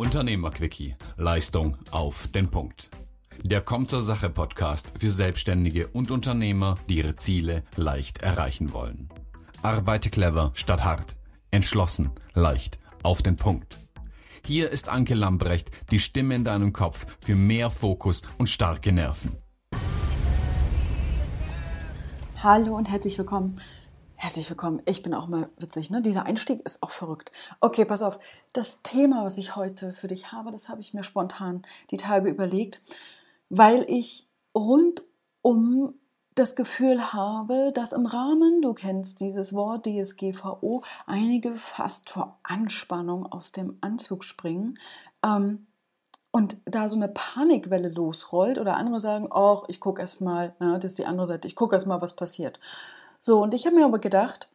Unternehmerquickie. 0.00 0.96
Leistung 1.18 1.76
auf 1.90 2.26
den 2.28 2.50
Punkt. 2.50 2.88
Der 3.42 3.60
Kommt 3.60 3.90
zur 3.90 4.00
Sache 4.00 4.30
Podcast 4.30 4.94
für 4.98 5.10
Selbstständige 5.10 5.88
und 5.88 6.10
Unternehmer, 6.10 6.76
die 6.88 6.96
ihre 6.96 7.16
Ziele 7.16 7.64
leicht 7.76 8.22
erreichen 8.22 8.72
wollen. 8.72 9.10
Arbeite 9.60 10.08
clever 10.08 10.52
statt 10.54 10.84
hart. 10.84 11.14
Entschlossen, 11.50 12.12
leicht, 12.32 12.78
auf 13.02 13.20
den 13.20 13.36
Punkt. 13.36 13.76
Hier 14.42 14.70
ist 14.70 14.88
Anke 14.88 15.12
Lambrecht, 15.12 15.70
die 15.90 15.98
Stimme 15.98 16.34
in 16.34 16.44
deinem 16.44 16.72
Kopf 16.72 17.06
für 17.20 17.34
mehr 17.34 17.68
Fokus 17.68 18.22
und 18.38 18.48
starke 18.48 18.92
Nerven. 18.92 19.36
Hallo 22.36 22.74
und 22.74 22.88
herzlich 22.88 23.18
willkommen 23.18 23.60
Herzlich 24.22 24.50
willkommen. 24.50 24.82
Ich 24.84 25.02
bin 25.02 25.14
auch 25.14 25.28
mal 25.28 25.48
witzig, 25.56 25.88
ne? 25.88 26.02
Dieser 26.02 26.26
Einstieg 26.26 26.60
ist 26.66 26.82
auch 26.82 26.90
verrückt. 26.90 27.32
Okay, 27.60 27.86
pass 27.86 28.02
auf. 28.02 28.18
Das 28.52 28.82
Thema, 28.82 29.24
was 29.24 29.38
ich 29.38 29.56
heute 29.56 29.94
für 29.94 30.08
dich 30.08 30.30
habe, 30.30 30.50
das 30.50 30.68
habe 30.68 30.82
ich 30.82 30.92
mir 30.92 31.04
spontan 31.04 31.62
die 31.90 31.96
Tage 31.96 32.28
überlegt, 32.28 32.82
weil 33.48 33.86
ich 33.88 34.28
rundum 34.54 35.94
das 36.34 36.54
Gefühl 36.54 37.14
habe, 37.14 37.72
dass 37.74 37.94
im 37.94 38.04
Rahmen, 38.04 38.60
du 38.60 38.74
kennst 38.74 39.20
dieses 39.20 39.54
Wort 39.54 39.86
DSGVO, 39.86 40.84
einige 41.06 41.56
fast 41.56 42.10
vor 42.10 42.38
Anspannung 42.42 43.24
aus 43.24 43.52
dem 43.52 43.78
Anzug 43.80 44.24
springen 44.24 44.78
ähm, 45.24 45.66
und 46.30 46.58
da 46.66 46.88
so 46.88 46.96
eine 46.96 47.08
Panikwelle 47.08 47.88
losrollt 47.88 48.58
oder 48.58 48.76
andere 48.76 49.00
sagen, 49.00 49.28
ach, 49.30 49.62
ich 49.68 49.80
gucke 49.80 50.02
erst 50.02 50.20
mal, 50.20 50.54
ja, 50.60 50.74
das 50.74 50.92
ist 50.92 50.98
die 50.98 51.06
andere 51.06 51.26
Seite, 51.26 51.48
ich 51.48 51.56
gucke 51.56 51.74
erst 51.74 51.86
mal, 51.86 52.02
was 52.02 52.16
passiert. 52.16 52.60
So, 53.20 53.42
und 53.42 53.54
ich 53.54 53.66
habe 53.66 53.76
mir 53.76 53.84
aber 53.84 53.98
gedacht, 53.98 54.48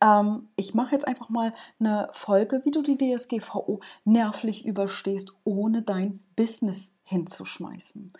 ähm, 0.00 0.48
ich 0.56 0.74
mache 0.74 0.92
jetzt 0.92 1.06
einfach 1.06 1.28
mal 1.28 1.52
eine 1.78 2.08
Folge, 2.12 2.64
wie 2.64 2.70
du 2.70 2.82
die 2.82 2.96
DSGVO 2.96 3.80
nervlich 4.04 4.64
überstehst, 4.64 5.32
ohne 5.44 5.82
dein 5.82 6.20
Business 6.36 6.96
hinzuschmeißen. 7.04 8.12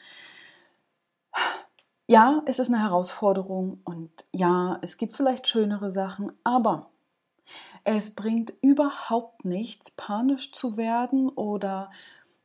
Ja, 2.11 2.43
es 2.47 2.59
ist 2.59 2.73
eine 2.73 2.83
Herausforderung 2.83 3.81
und 3.85 4.11
ja, 4.33 4.79
es 4.81 4.97
gibt 4.97 5.15
vielleicht 5.15 5.47
schönere 5.47 5.91
Sachen, 5.91 6.33
aber 6.43 6.89
es 7.85 8.15
bringt 8.15 8.53
überhaupt 8.63 9.45
nichts, 9.45 9.91
panisch 9.91 10.53
zu 10.53 10.77
werden 10.77 11.29
oder 11.29 11.91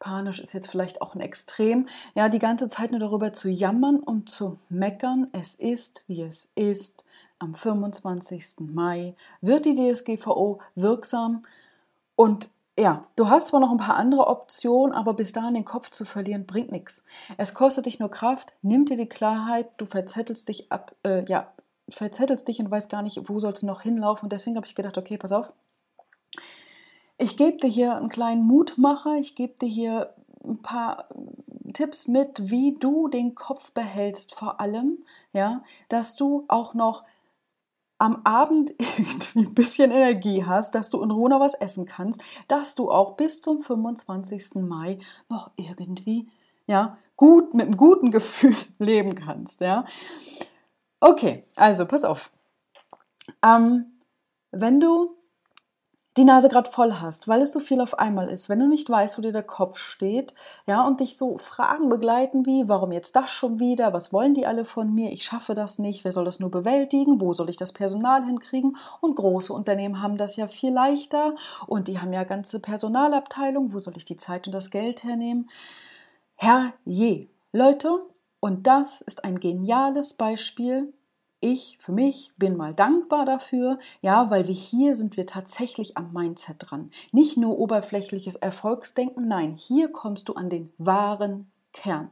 panisch 0.04 0.42
ist 0.42 0.54
jetzt 0.54 0.70
vielleicht 0.70 1.02
auch 1.02 1.16
ein 1.16 1.22
Extrem, 1.22 1.88
ja, 2.14 2.28
die 2.28 2.40
ganze 2.40 2.68
Zeit 2.68 2.92
nur 2.92 3.00
darüber 3.00 3.32
zu 3.32 3.50
jammern 3.50 4.00
und 4.00 4.30
zu 4.30 4.60
meckern. 4.68 5.30
Es 5.32 5.56
ist, 5.56 6.04
wie 6.08 6.22
es 6.22 6.52
ist. 6.56 7.06
Am 7.40 7.56
25. 7.56 8.68
Mai 8.74 9.16
wird 9.40 9.66
die 9.66 9.76
DSGVO 9.76 10.60
wirksam 10.76 11.46
und 12.16 12.50
ja, 12.78 13.06
du 13.16 13.30
hast 13.30 13.48
zwar 13.48 13.62
noch 13.62 13.72
ein 13.72 13.78
paar 13.78 13.96
andere 13.96 14.28
Optionen, 14.28 14.94
aber 14.94 15.14
bis 15.14 15.32
dahin 15.32 15.54
den 15.54 15.64
Kopf 15.64 15.90
zu 15.90 16.04
verlieren 16.04 16.46
bringt 16.46 16.72
nichts. 16.72 17.06
Es 17.38 17.54
kostet 17.54 17.86
dich 17.86 18.00
nur 18.00 18.12
Kraft, 18.12 18.54
nimmt 18.62 18.90
dir 18.90 18.98
die 18.98 19.08
Klarheit, 19.08 19.70
du 19.78 19.86
verzettelst 19.86 20.50
dich 20.50 20.70
ab, 20.70 20.96
äh, 21.06 21.24
ja, 21.26 21.54
verzettelst 21.88 22.48
dich 22.48 22.60
und 22.60 22.70
weißt 22.70 22.90
gar 22.90 23.04
nicht, 23.04 23.30
wo 23.30 23.40
sollst 23.40 23.62
du 23.62 23.68
noch 23.68 23.82
hinlaufen. 23.82 24.26
Und 24.26 24.34
deswegen 24.34 24.58
habe 24.58 24.66
ich 24.66 24.76
gedacht, 24.76 24.98
okay, 24.98 25.18
pass 25.18 25.32
auf, 25.32 25.54
ich 27.18 27.38
gebe 27.38 27.58
dir 27.58 27.70
hier 27.70 27.96
einen 27.96 28.10
kleinen 28.10 28.44
Mutmacher, 28.46 29.16
ich 29.16 29.36
gebe 29.36 29.54
dir 29.60 29.70
hier 29.70 30.16
ein 30.44 30.62
paar 30.62 31.08
Tipps 31.74 32.08
mit, 32.08 32.50
wie 32.50 32.78
du 32.78 33.08
den 33.08 33.36
Kopf 33.36 33.72
behältst, 33.72 34.36
vor 34.36 34.60
allem, 34.60 35.04
ja, 35.32 35.64
dass 35.90 36.16
du 36.16 36.46
auch 36.48 36.74
noch 36.74 37.04
am 37.98 38.22
Abend 38.26 38.72
irgendwie 38.78 39.40
ein 39.40 39.54
bisschen 39.54 39.92
Energie 39.92 40.46
hast, 40.46 40.76
dass 40.76 40.90
du 40.90 41.02
in 41.02 41.12
Ruhe 41.12 41.30
noch 41.30 41.40
was 41.40 41.54
essen 41.54 41.86
kannst, 41.86 42.22
dass 42.48 42.76
du 42.76 42.92
auch 42.92 43.16
bis 43.16 43.42
zum 43.42 43.64
25. 43.64 44.56
Mai 44.56 44.98
noch 45.30 45.52
irgendwie, 45.56 46.28
ja, 46.68 46.98
gut, 47.16 47.54
mit 47.54 47.66
einem 47.68 47.78
guten 47.78 48.12
Gefühl 48.12 48.56
leben 48.80 49.16
kannst, 49.16 49.62
ja. 49.62 49.86
Okay, 51.00 51.46
also 51.56 51.86
pass 51.86 52.04
auf. 52.04 52.32
Ähm, 53.42 54.00
wenn 54.52 54.80
du 54.80 55.16
die 56.16 56.26
Nase 56.26 56.48
gerade 56.48 56.70
voll 56.70 56.94
hast, 56.94 57.28
weil 57.28 57.42
es 57.42 57.52
so 57.52 57.60
viel 57.60 57.82
auf 57.82 57.98
einmal 57.98 58.30
ist, 58.30 58.48
wenn 58.48 58.60
du 58.60 58.68
nicht 58.68 58.88
weißt, 58.88 59.18
wo 59.18 59.22
dir 59.24 59.32
der 59.32 59.42
Kopf 59.42 59.80
steht, 59.80 60.34
ja, 60.68 60.86
und 60.86 61.00
dich 61.00 61.18
so 61.18 61.40
Fragen 61.40 61.90
begleiten 61.90 62.46
wie, 62.46 62.70
warum 62.70 62.92
jetzt 62.92 63.16
das 63.16 63.32
schon 63.32 63.60
wieder, 63.60 63.94
was 63.94 64.14
wollen 64.14 64.36
die 64.36 64.46
alle 64.46 64.64
von 64.64 64.94
mir, 64.94 65.12
ich 65.12 65.24
schaffe 65.24 65.56
das 65.56 65.80
nicht, 65.80 66.04
wer 66.04 66.12
soll 66.12 66.26
das 66.26 66.40
nur 66.40 66.52
bewältigen, 66.52 67.20
wo 67.20 67.34
soll 67.34 67.50
ich 67.50 67.58
das 67.58 67.74
Personal 67.74 68.24
hinkriegen? 68.26 68.78
Und 69.02 69.16
große 69.16 69.52
Unternehmen 69.52 70.02
haben 70.02 70.18
das 70.18 70.36
ja 70.36 70.48
viel 70.48 70.72
leichter. 70.72 71.36
Und 71.66 71.88
die 71.88 72.00
haben 72.00 72.14
ja 72.14 72.24
ganze 72.24 72.60
Personalabteilungen, 72.60 73.74
wo 73.74 73.80
soll 73.80 73.98
ich 73.98 74.06
die 74.06 74.18
Zeit 74.18 74.46
und 74.46 74.54
das 74.54 74.70
Geld 74.70 75.04
hernehmen? 75.04 75.50
Herr 76.36 76.74
je, 76.86 77.28
Leute, 77.52 78.02
und 78.40 78.68
das 78.68 79.02
ist 79.02 79.24
ein 79.24 79.40
geniales 79.40 80.14
Beispiel 80.14 80.94
ich 81.44 81.78
für 81.80 81.92
mich 81.92 82.32
bin 82.38 82.56
mal 82.56 82.74
dankbar 82.74 83.26
dafür, 83.26 83.78
ja, 84.02 84.30
weil 84.30 84.48
wir 84.48 84.56
hier 84.56 84.96
sind 84.96 85.18
wir 85.18 85.28
tatsächlich 85.28 85.98
am 85.98 86.14
Mindset 86.14 86.56
dran. 86.60 86.90
Nicht 87.12 87.38
nur 87.38 87.60
oberflächliches 87.60 88.36
Erfolgsdenken, 88.36 89.28
nein, 89.28 89.54
hier 89.54 89.92
kommst 89.92 90.30
du 90.30 90.34
an 90.34 90.50
den 90.50 90.72
wahren 90.78 91.52
Kern. 91.74 92.10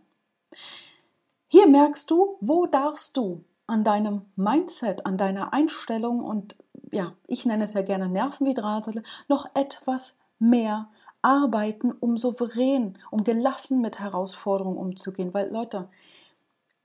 Hier 1.47 1.67
merkst 1.67 2.11
du, 2.11 2.37
wo 2.41 2.65
darfst 2.65 3.17
du 3.17 3.43
an 3.67 3.83
deinem 3.83 4.23
Mindset, 4.35 5.05
an 5.05 5.17
deiner 5.17 5.53
Einstellung 5.53 6.23
und 6.23 6.55
ja, 6.91 7.13
ich 7.27 7.45
nenne 7.45 7.63
es 7.63 7.73
ja 7.73 7.81
gerne 7.81 8.09
Nerven 8.09 8.53
noch 9.29 9.45
etwas 9.53 10.17
mehr 10.39 10.89
arbeiten, 11.21 11.91
um 11.91 12.17
souverän, 12.17 12.97
um 13.11 13.23
gelassen 13.23 13.79
mit 13.81 13.99
Herausforderungen 13.99 14.77
umzugehen. 14.77 15.33
Weil 15.33 15.51
Leute, 15.51 15.87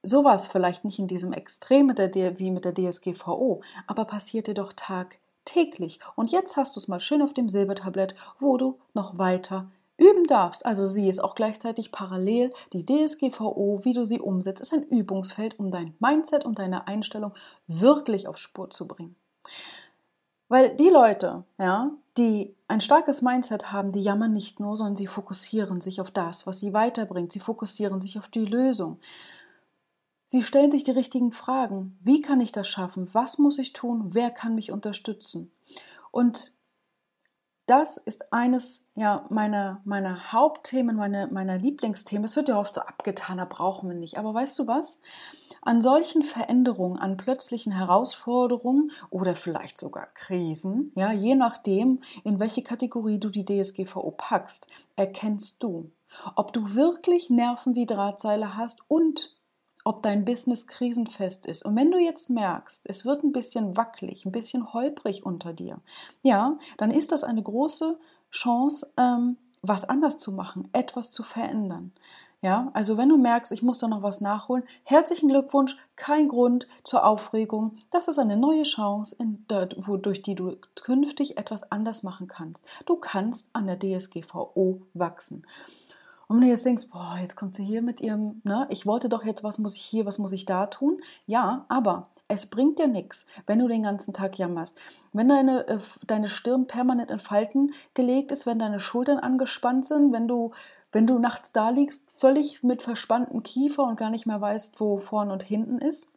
Sowas 0.06 0.46
vielleicht 0.46 0.84
nicht 0.84 1.00
in 1.00 1.08
diesem 1.08 1.32
Extrem 1.32 1.86
mit 1.86 1.98
der, 1.98 2.38
wie 2.38 2.52
mit 2.52 2.64
der 2.64 2.74
DSGVO, 2.74 3.60
aber 3.88 4.04
passiert 4.04 4.46
dir 4.46 4.54
doch 4.54 4.72
tagtäglich. 4.72 5.98
Und 6.14 6.30
jetzt 6.30 6.56
hast 6.56 6.76
du 6.76 6.80
es 6.80 6.86
mal 6.86 7.00
schön 7.00 7.22
auf 7.22 7.34
dem 7.34 7.48
Silbertablett, 7.48 8.14
wo 8.38 8.56
du 8.56 8.78
noch 8.94 9.18
weiter 9.18 9.68
üben 9.96 10.24
darfst. 10.28 10.64
Also 10.64 10.86
sieh 10.86 11.08
es 11.08 11.18
auch 11.18 11.34
gleichzeitig 11.34 11.90
parallel. 11.90 12.52
Die 12.72 12.84
DSGVO, 12.84 13.80
wie 13.82 13.94
du 13.94 14.04
sie 14.04 14.20
umsetzt, 14.20 14.60
ist 14.60 14.72
ein 14.72 14.84
Übungsfeld, 14.84 15.58
um 15.58 15.72
dein 15.72 15.94
Mindset 15.98 16.44
und 16.44 16.60
deine 16.60 16.86
Einstellung 16.86 17.32
wirklich 17.66 18.28
auf 18.28 18.36
Spur 18.36 18.70
zu 18.70 18.86
bringen. 18.86 19.16
Weil 20.48 20.76
die 20.76 20.90
Leute, 20.90 21.42
ja, 21.58 21.90
die 22.16 22.54
ein 22.68 22.80
starkes 22.80 23.22
Mindset 23.22 23.72
haben, 23.72 23.90
die 23.90 24.02
jammern 24.02 24.32
nicht 24.32 24.60
nur, 24.60 24.76
sondern 24.76 24.94
sie 24.94 25.08
fokussieren 25.08 25.80
sich 25.80 26.00
auf 26.00 26.12
das, 26.12 26.46
was 26.46 26.58
sie 26.58 26.72
weiterbringt. 26.72 27.32
Sie 27.32 27.40
fokussieren 27.40 27.98
sich 27.98 28.18
auf 28.18 28.28
die 28.28 28.44
Lösung. 28.44 29.00
Sie 30.28 30.42
stellen 30.42 30.70
sich 30.70 30.84
die 30.84 30.92
richtigen 30.92 31.32
Fragen. 31.32 31.98
Wie 32.02 32.20
kann 32.20 32.40
ich 32.40 32.52
das 32.52 32.68
schaffen? 32.68 33.08
Was 33.12 33.38
muss 33.38 33.58
ich 33.58 33.72
tun? 33.72 34.14
Wer 34.14 34.30
kann 34.30 34.54
mich 34.54 34.72
unterstützen? 34.72 35.52
Und 36.10 36.56
das 37.66 37.96
ist 37.96 38.32
eines 38.32 38.86
ja, 38.94 39.26
meiner, 39.28 39.80
meiner 39.84 40.32
Hauptthemen, 40.32 40.96
meine, 40.96 41.26
meiner 41.26 41.58
Lieblingsthemen. 41.58 42.24
Es 42.24 42.36
wird 42.36 42.48
ja 42.48 42.58
oft 42.58 42.74
so 42.74 42.80
abgetan, 42.80 43.38
da 43.38 43.44
brauchen 43.44 43.88
wir 43.88 43.96
nicht. 43.96 44.18
Aber 44.18 44.32
weißt 44.32 44.58
du 44.60 44.68
was? 44.68 45.00
An 45.62 45.82
solchen 45.82 46.22
Veränderungen, 46.22 46.96
an 46.96 47.16
plötzlichen 47.16 47.72
Herausforderungen 47.72 48.92
oder 49.10 49.34
vielleicht 49.34 49.80
sogar 49.80 50.06
Krisen, 50.14 50.92
ja, 50.94 51.10
je 51.10 51.34
nachdem, 51.34 52.00
in 52.22 52.38
welche 52.38 52.62
Kategorie 52.62 53.18
du 53.18 53.30
die 53.30 53.44
DSGVO 53.44 54.12
packst, 54.12 54.68
erkennst 54.94 55.60
du, 55.60 55.90
ob 56.36 56.52
du 56.52 56.74
wirklich 56.74 57.30
Nerven 57.30 57.74
wie 57.74 57.86
Drahtseile 57.86 58.56
hast 58.56 58.80
und 58.86 59.35
ob 59.86 60.02
dein 60.02 60.24
Business 60.24 60.66
krisenfest 60.66 61.46
ist. 61.46 61.64
Und 61.64 61.76
wenn 61.76 61.92
du 61.92 61.98
jetzt 61.98 62.28
merkst, 62.28 62.82
es 62.86 63.04
wird 63.04 63.22
ein 63.22 63.32
bisschen 63.32 63.76
wackelig, 63.76 64.26
ein 64.26 64.32
bisschen 64.32 64.72
holprig 64.72 65.24
unter 65.24 65.52
dir, 65.52 65.78
ja, 66.22 66.58
dann 66.76 66.90
ist 66.90 67.12
das 67.12 67.22
eine 67.22 67.42
große 67.42 67.96
Chance, 68.32 68.90
ähm, 68.96 69.36
was 69.62 69.88
anders 69.88 70.18
zu 70.18 70.32
machen, 70.32 70.68
etwas 70.72 71.12
zu 71.12 71.22
verändern. 71.22 71.92
Ja, 72.42 72.70
also 72.74 72.96
wenn 72.96 73.08
du 73.08 73.16
merkst, 73.16 73.52
ich 73.52 73.62
muss 73.62 73.78
da 73.78 73.88
noch 73.88 74.02
was 74.02 74.20
nachholen, 74.20 74.64
herzlichen 74.82 75.28
Glückwunsch, 75.28 75.76
kein 75.94 76.28
Grund 76.28 76.66
zur 76.84 77.06
Aufregung. 77.06 77.74
Das 77.90 78.08
ist 78.08 78.18
eine 78.18 78.36
neue 78.36 78.64
Chance, 78.64 79.16
in, 79.18 79.44
durch 79.48 80.22
die 80.22 80.34
du 80.34 80.56
künftig 80.74 81.38
etwas 81.38 81.70
anders 81.70 82.02
machen 82.02 82.26
kannst. 82.26 82.66
Du 82.84 82.96
kannst 82.96 83.50
an 83.54 83.66
der 83.66 83.78
DSGVO 83.78 84.82
wachsen. 84.94 85.44
Und 86.28 86.36
wenn 86.36 86.42
du 86.42 86.48
jetzt 86.48 86.66
denkst, 86.66 86.88
boah, 86.90 87.18
jetzt 87.20 87.36
kommt 87.36 87.56
sie 87.56 87.64
hier 87.64 87.82
mit 87.82 88.00
ihrem, 88.00 88.40
ne, 88.44 88.66
ich 88.70 88.86
wollte 88.86 89.08
doch 89.08 89.24
jetzt, 89.24 89.44
was 89.44 89.58
muss 89.58 89.76
ich 89.76 89.82
hier, 89.82 90.06
was 90.06 90.18
muss 90.18 90.32
ich 90.32 90.44
da 90.44 90.66
tun? 90.66 91.00
Ja, 91.26 91.64
aber 91.68 92.08
es 92.28 92.46
bringt 92.46 92.78
dir 92.78 92.88
nichts, 92.88 93.26
wenn 93.46 93.60
du 93.60 93.68
den 93.68 93.84
ganzen 93.84 94.12
Tag 94.12 94.38
jammerst. 94.38 94.76
Wenn 95.12 95.28
deine, 95.28 95.68
äh, 95.68 95.78
deine 96.06 96.28
Stirn 96.28 96.66
permanent 96.66 97.10
in 97.10 97.20
Falten 97.20 97.72
gelegt 97.94 98.32
ist, 98.32 98.46
wenn 98.46 98.58
deine 98.58 98.80
Schultern 98.80 99.18
angespannt 99.18 99.84
sind, 99.86 100.12
wenn 100.12 100.26
du, 100.26 100.50
wenn 100.90 101.06
du 101.06 101.18
nachts 101.18 101.52
da 101.52 101.70
liegst, 101.70 102.10
völlig 102.10 102.62
mit 102.62 102.82
verspanntem 102.82 103.42
Kiefer 103.42 103.84
und 103.84 103.96
gar 103.96 104.10
nicht 104.10 104.26
mehr 104.26 104.40
weißt, 104.40 104.80
wo 104.80 104.98
vorn 104.98 105.30
und 105.30 105.44
hinten 105.44 105.78
ist, 105.78 106.10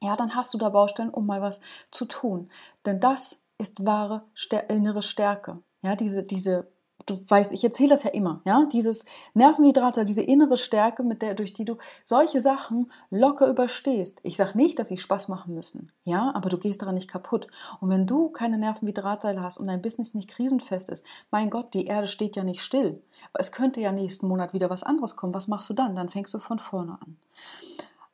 ja, 0.00 0.16
dann 0.16 0.34
hast 0.34 0.52
du 0.52 0.58
da 0.58 0.68
Baustellen, 0.68 1.10
um 1.10 1.26
mal 1.26 1.40
was 1.40 1.60
zu 1.90 2.04
tun. 2.04 2.50
Denn 2.84 3.00
das 3.00 3.42
ist 3.58 3.86
wahre 3.86 4.24
innere 4.68 5.02
Stärke. 5.02 5.62
Ja, 5.82 5.96
diese, 5.96 6.22
diese 6.22 6.68
du 7.06 7.20
weißt, 7.28 7.52
ich 7.52 7.62
erzähle 7.64 7.90
das 7.90 8.02
ja 8.02 8.10
immer, 8.10 8.40
ja, 8.44 8.66
dieses 8.70 9.04
Nervenhydrate, 9.34 10.04
diese 10.04 10.22
innere 10.22 10.56
Stärke, 10.56 11.02
mit 11.02 11.22
der, 11.22 11.34
durch 11.34 11.54
die 11.54 11.64
du 11.64 11.78
solche 12.04 12.40
Sachen 12.40 12.90
locker 13.10 13.48
überstehst. 13.48 14.20
Ich 14.24 14.36
sage 14.36 14.56
nicht, 14.56 14.78
dass 14.78 14.88
sie 14.88 14.98
Spaß 14.98 15.28
machen 15.28 15.54
müssen, 15.54 15.92
ja, 16.04 16.32
aber 16.34 16.48
du 16.48 16.58
gehst 16.58 16.82
daran 16.82 16.96
nicht 16.96 17.08
kaputt. 17.08 17.46
Und 17.80 17.88
wenn 17.88 18.06
du 18.06 18.28
keine 18.28 18.58
Nervenhydratseile 18.58 19.40
hast 19.40 19.58
und 19.58 19.68
dein 19.68 19.82
Business 19.82 20.14
nicht 20.14 20.28
krisenfest 20.28 20.90
ist, 20.90 21.04
mein 21.30 21.48
Gott, 21.50 21.74
die 21.74 21.86
Erde 21.86 22.08
steht 22.08 22.36
ja 22.36 22.44
nicht 22.44 22.60
still. 22.60 23.02
Es 23.34 23.52
könnte 23.52 23.80
ja 23.80 23.92
nächsten 23.92 24.28
Monat 24.28 24.52
wieder 24.52 24.68
was 24.68 24.82
anderes 24.82 25.16
kommen. 25.16 25.34
Was 25.34 25.48
machst 25.48 25.70
du 25.70 25.74
dann? 25.74 25.94
Dann 25.94 26.08
fängst 26.08 26.34
du 26.34 26.38
von 26.38 26.58
vorne 26.58 26.98
an. 27.00 27.16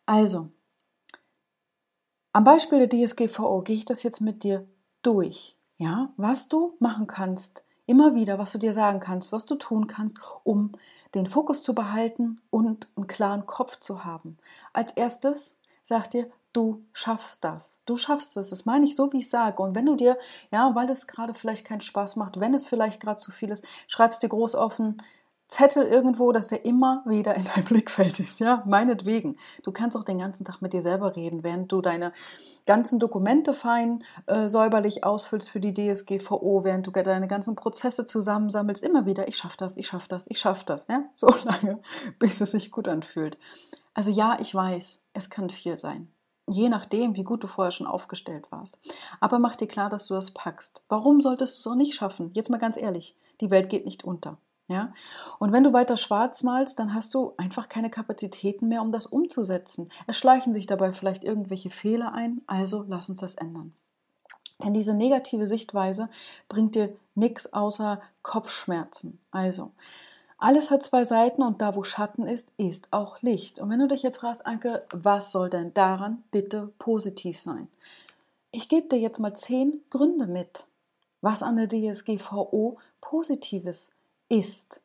Also, 0.05 0.51
am 2.33 2.45
Beispiel 2.45 2.87
der 2.87 3.07
DSGVO 3.07 3.63
gehe 3.63 3.77
ich 3.77 3.85
das 3.85 4.03
jetzt 4.03 4.21
mit 4.21 4.43
dir 4.43 4.67
durch, 5.03 5.57
ja, 5.79 6.13
was 6.17 6.49
du 6.49 6.77
machen 6.79 7.07
kannst 7.07 7.65
immer 7.93 8.15
wieder, 8.15 8.39
was 8.39 8.53
du 8.53 8.59
dir 8.59 8.73
sagen 8.73 9.01
kannst, 9.01 9.33
was 9.33 9.45
du 9.45 9.55
tun 9.55 9.87
kannst, 9.87 10.17
um 10.45 10.73
den 11.15 11.27
Fokus 11.27 11.63
zu 11.63 11.75
behalten 11.75 12.41
und 12.49 12.89
einen 12.97 13.07
klaren 13.07 13.45
Kopf 13.45 13.79
zu 13.81 14.03
haben. 14.03 14.39
Als 14.73 14.93
erstes 14.93 15.55
sag 15.83 16.11
dir, 16.11 16.31
du 16.55 16.83
schaffst 16.95 17.45
das. 17.45 17.77
Du 17.85 17.99
schaffst 17.99 18.35
es. 18.39 18.49
Das 18.49 18.65
meine 18.65 18.87
ich 18.87 18.97
so, 18.97 19.13
wie 19.13 19.19
ich 19.19 19.29
sage. 19.29 19.63
Und 19.63 19.75
wenn 19.75 19.85
du 19.85 19.95
dir, 19.95 20.17
ja, 20.51 20.75
weil 20.75 20.89
es 20.89 21.07
gerade 21.07 21.35
vielleicht 21.35 21.67
keinen 21.67 21.83
Spaß 21.83 22.17
macht, 22.17 22.41
wenn 22.41 22.55
es 22.55 22.67
vielleicht 22.67 22.99
gerade 22.99 23.21
zu 23.21 23.31
viel 23.31 23.51
ist, 23.51 23.67
schreibst 23.89 24.23
dir 24.23 24.31
groß 24.31 24.55
offen, 24.55 24.97
Zettel 25.53 25.85
irgendwo, 25.85 26.33
dass 26.33 26.49
der 26.49 26.65
immer 26.65 27.03
wieder 27.05 27.37
in 27.37 27.45
dein 27.45 27.65
Blickfeld 27.69 28.21
ist, 28.21 28.41
ja, 28.41 28.63
meinetwegen. 28.67 29.37
Du 29.63 29.71
kannst 29.71 29.97
auch 29.99 30.05
den 30.05 30.19
ganzen 30.19 30.47
Tag 30.47 30.63
mit 30.63 30.73
dir 30.73 30.81
selber 30.81 31.15
reden, 31.15 31.45
während 31.45 31.71
du 31.71 31.83
deine 31.83 32.13
ganzen 32.65 32.99
Dokumente 32.99 33.53
fein 33.53 34.03
äh, 34.27 34.49
säuberlich 34.49 35.05
ausfüllst 35.05 35.51
für 35.51 35.61
die 35.61 35.75
DSGVO, 35.75 36.65
während 36.65 36.87
du 36.87 36.91
deine 36.91 37.29
ganzen 37.29 37.55
Prozesse 37.55 38.07
zusammensammelst, 38.07 38.83
immer 38.83 39.05
wieder, 39.05 39.29
ich 39.29 39.37
schaff 39.37 39.57
das, 39.59 39.77
ich 39.77 39.87
schaff 39.87 40.09
das, 40.09 40.27
ich 40.29 40.39
schaff 40.39 40.65
das, 40.65 40.87
ja, 40.89 41.05
so 41.15 41.29
lange, 41.45 41.81
bis 42.19 42.41
es 42.41 42.53
sich 42.53 42.71
gut 42.71 42.89
anfühlt. 42.89 43.37
Also 43.93 44.11
ja, 44.11 44.39
ich 44.41 44.55
weiß, 44.55 45.03
es 45.13 45.29
kann 45.29 45.51
viel 45.51 45.77
sein. 45.77 46.09
Je 46.49 46.71
nachdem, 46.71 47.15
wie 47.15 47.25
gut 47.25 47.45
du 47.45 47.47
vorher 47.47 47.73
schon 47.73 47.87
aufgestellt 47.87 48.51
warst. 48.51 48.81
Aber 49.21 49.39
mach 49.39 49.55
dir 49.55 49.69
klar, 49.69 49.91
dass 49.91 50.07
du 50.07 50.15
das 50.15 50.31
packst. 50.31 50.83
Warum 50.89 51.21
solltest 51.21 51.59
du 51.59 51.61
es 51.61 51.67
auch 51.67 51.77
nicht 51.77 51.95
schaffen? 51.95 52.31
Jetzt 52.33 52.49
mal 52.49 52.57
ganz 52.57 52.79
ehrlich, 52.79 53.17
die 53.43 53.51
Welt 53.51 53.69
geht 53.69 53.85
nicht 53.85 54.03
unter. 54.03 54.39
Ja? 54.69 54.93
Und 55.39 55.53
wenn 55.53 55.65
du 55.65 55.73
weiter 55.73 55.97
schwarz 55.97 56.43
malst, 56.43 56.79
dann 56.79 56.95
hast 56.95 57.15
du 57.15 57.35
einfach 57.37 57.69
keine 57.69 57.91
Kapazitäten 57.91 58.69
mehr, 58.69 58.83
um 58.83 58.93
das 58.93 59.07
umzusetzen. 59.07 59.91
Es 60.07 60.17
schleichen 60.17 60.55
sich 60.55 60.67
dabei 60.67 60.93
vielleicht 60.93 61.25
irgendwelche 61.25 61.71
Fehler 61.71 62.13
ein, 62.15 62.41
also 62.47 62.85
lass 62.89 63.09
uns 63.09 63.19
das 63.19 63.35
ändern. 63.35 63.73
Denn 64.63 64.75
diese 64.75 64.95
negative 64.95 65.47
Sichtweise 65.47 66.09
bringt 66.49 66.75
dir 66.75 66.95
nichts 67.15 67.53
außer 67.53 68.01
Kopfschmerzen. 68.23 69.19
Also, 69.31 69.73
alles 70.39 70.73
hat 70.73 70.83
zwei 70.83 71.05
Seiten 71.05 71.43
und 71.43 71.63
da, 71.63 71.77
wo 71.77 71.85
Schatten 71.85 72.27
ist, 72.27 72.53
ist 72.57 72.89
auch 72.93 73.23
Licht. 73.23 73.61
Und 73.61 73.71
wenn 73.71 73.79
du 73.79 73.87
dich 73.87 74.03
jetzt 74.03 74.17
fragst, 74.19 74.45
Anke, 74.45 74.85
was 74.93 75.31
soll 75.31 75.51
denn 75.51 75.73
daran 75.73 76.25
bitte 76.33 76.73
positiv 76.79 77.41
sein? 77.41 77.69
Ich 78.51 78.69
gebe 78.69 78.89
dir 78.89 78.99
jetzt 78.99 79.21
mal 79.21 79.35
zehn 79.35 79.83
Gründe 79.89 80.27
mit, 80.27 80.65
was 81.21 81.45
an 81.45 81.57
der 81.57 81.69
DSGVO 81.69 82.77
Positives 83.01 83.92
ist. 84.33 84.81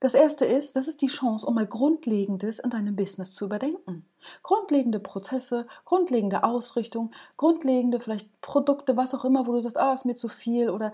Das 0.00 0.14
erste 0.14 0.44
ist, 0.44 0.76
das 0.76 0.86
ist 0.86 1.02
die 1.02 1.08
Chance, 1.08 1.44
um 1.44 1.56
mal 1.56 1.66
Grundlegendes 1.66 2.60
in 2.60 2.70
deinem 2.70 2.94
Business 2.94 3.32
zu 3.34 3.46
überdenken. 3.46 4.04
Grundlegende 4.44 5.00
Prozesse, 5.00 5.66
grundlegende 5.84 6.44
Ausrichtung, 6.44 7.10
grundlegende 7.36 7.98
vielleicht 7.98 8.40
Produkte, 8.40 8.96
was 8.96 9.12
auch 9.14 9.24
immer, 9.24 9.46
wo 9.46 9.52
du 9.52 9.60
sagst, 9.60 9.76
ah, 9.76 9.92
ist 9.92 10.04
mir 10.04 10.14
zu 10.14 10.28
viel 10.28 10.70
oder 10.70 10.92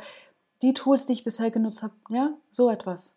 die 0.62 0.72
Tools, 0.72 1.04
die 1.04 1.12
ich 1.12 1.24
bisher 1.24 1.50
genutzt 1.50 1.82
habe, 1.82 1.92
ja, 2.08 2.32
so 2.50 2.70
etwas. 2.70 3.14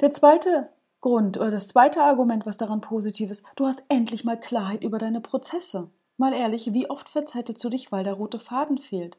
Der 0.00 0.10
zweite 0.10 0.68
Grund 1.00 1.38
oder 1.38 1.50
das 1.50 1.68
zweite 1.68 2.02
Argument, 2.02 2.44
was 2.44 2.58
daran 2.58 2.82
positiv 2.82 3.30
ist, 3.30 3.44
du 3.56 3.64
hast 3.64 3.82
endlich 3.88 4.24
mal 4.24 4.38
Klarheit 4.38 4.84
über 4.84 4.98
deine 4.98 5.22
Prozesse. 5.22 5.88
Mal 6.16 6.32
ehrlich, 6.32 6.72
wie 6.72 6.88
oft 6.88 7.08
verzettelst 7.08 7.62
du 7.64 7.68
dich, 7.68 7.90
weil 7.90 8.04
der 8.04 8.14
rote 8.14 8.38
Faden 8.38 8.78
fehlt? 8.78 9.16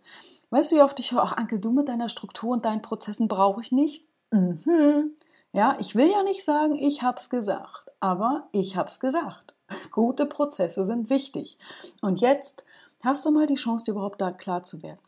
Weißt 0.50 0.72
du, 0.72 0.76
wie 0.76 0.82
oft 0.82 1.00
ich 1.00 1.12
höre, 1.12 1.24
ach 1.24 1.38
Anke, 1.38 1.60
du 1.60 1.72
mit 1.72 1.88
deiner 1.88 2.10
Struktur 2.10 2.52
und 2.52 2.66
deinen 2.66 2.82
Prozessen 2.82 3.28
brauche 3.28 3.62
ich 3.62 3.72
nicht? 3.72 4.06
Mhm. 4.32 5.16
Ja, 5.52 5.78
ich 5.80 5.96
will 5.96 6.10
ja 6.10 6.24
nicht 6.24 6.44
sagen, 6.44 6.78
ich 6.78 7.04
hab's 7.04 7.30
gesagt, 7.30 7.92
aber 8.00 8.48
ich 8.52 8.76
hab's 8.76 9.00
gesagt. 9.00 9.54
Gute 9.92 10.26
Prozesse 10.26 10.86
sind 10.86 11.10
wichtig. 11.10 11.58
Und 12.02 12.22
jetzt 12.22 12.66
hast 13.04 13.26
du 13.26 13.32
mal 13.32 13.48
die 13.48 13.56
Chance, 13.56 13.86
dir 13.86 13.92
überhaupt 13.92 14.22
da 14.22 14.32
klar 14.32 14.64
zu 14.64 14.82
werden. 14.84 15.00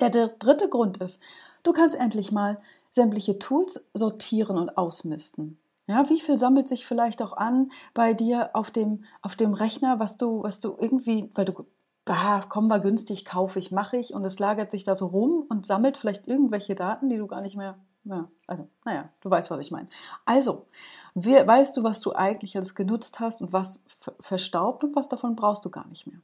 Der 0.00 0.10
dritte 0.10 0.68
Grund 0.68 0.98
ist, 0.98 1.22
du 1.62 1.72
kannst 1.72 1.94
endlich 1.94 2.32
mal 2.32 2.60
sämtliche 2.90 3.38
Tools 3.38 3.88
sortieren 3.94 4.58
und 4.58 4.76
ausmisten. 4.76 5.58
Ja, 5.86 6.08
wie 6.08 6.20
viel 6.20 6.36
sammelt 6.36 6.68
sich 6.68 6.84
vielleicht 6.84 7.22
auch 7.22 7.36
an 7.36 7.70
bei 7.94 8.12
dir 8.12 8.50
auf 8.54 8.70
dem, 8.70 9.04
auf 9.22 9.36
dem 9.36 9.54
Rechner, 9.54 10.00
was 10.00 10.16
du, 10.16 10.42
was 10.42 10.58
du 10.60 10.76
irgendwie, 10.78 11.30
weil 11.34 11.44
du, 11.44 11.64
ah, 12.06 12.42
komm 12.48 12.68
mal 12.68 12.80
günstig, 12.80 13.24
kaufe 13.24 13.58
ich, 13.58 13.70
mache 13.70 13.96
ich 13.96 14.12
und 14.12 14.24
es 14.24 14.38
lagert 14.38 14.70
sich 14.70 14.84
da 14.84 14.94
so 14.94 15.06
rum 15.06 15.44
und 15.48 15.64
sammelt 15.64 15.96
vielleicht 15.96 16.26
irgendwelche 16.26 16.74
Daten, 16.74 17.08
die 17.08 17.18
du 17.18 17.26
gar 17.26 17.40
nicht 17.40 17.56
mehr, 17.56 17.78
ja, 18.04 18.28
also, 18.46 18.68
naja, 18.84 19.08
du 19.20 19.30
weißt, 19.30 19.50
was 19.50 19.60
ich 19.60 19.70
meine. 19.70 19.88
Also, 20.24 20.66
we, 21.14 21.46
weißt 21.46 21.76
du, 21.76 21.82
was 21.84 22.00
du 22.00 22.12
eigentlich 22.14 22.56
alles 22.56 22.74
genutzt 22.74 23.20
hast 23.20 23.40
und 23.40 23.52
was 23.52 23.80
verstaubt 24.20 24.82
und 24.84 24.96
was 24.96 25.08
davon 25.08 25.36
brauchst 25.36 25.64
du 25.64 25.70
gar 25.70 25.86
nicht 25.86 26.06
mehr. 26.06 26.20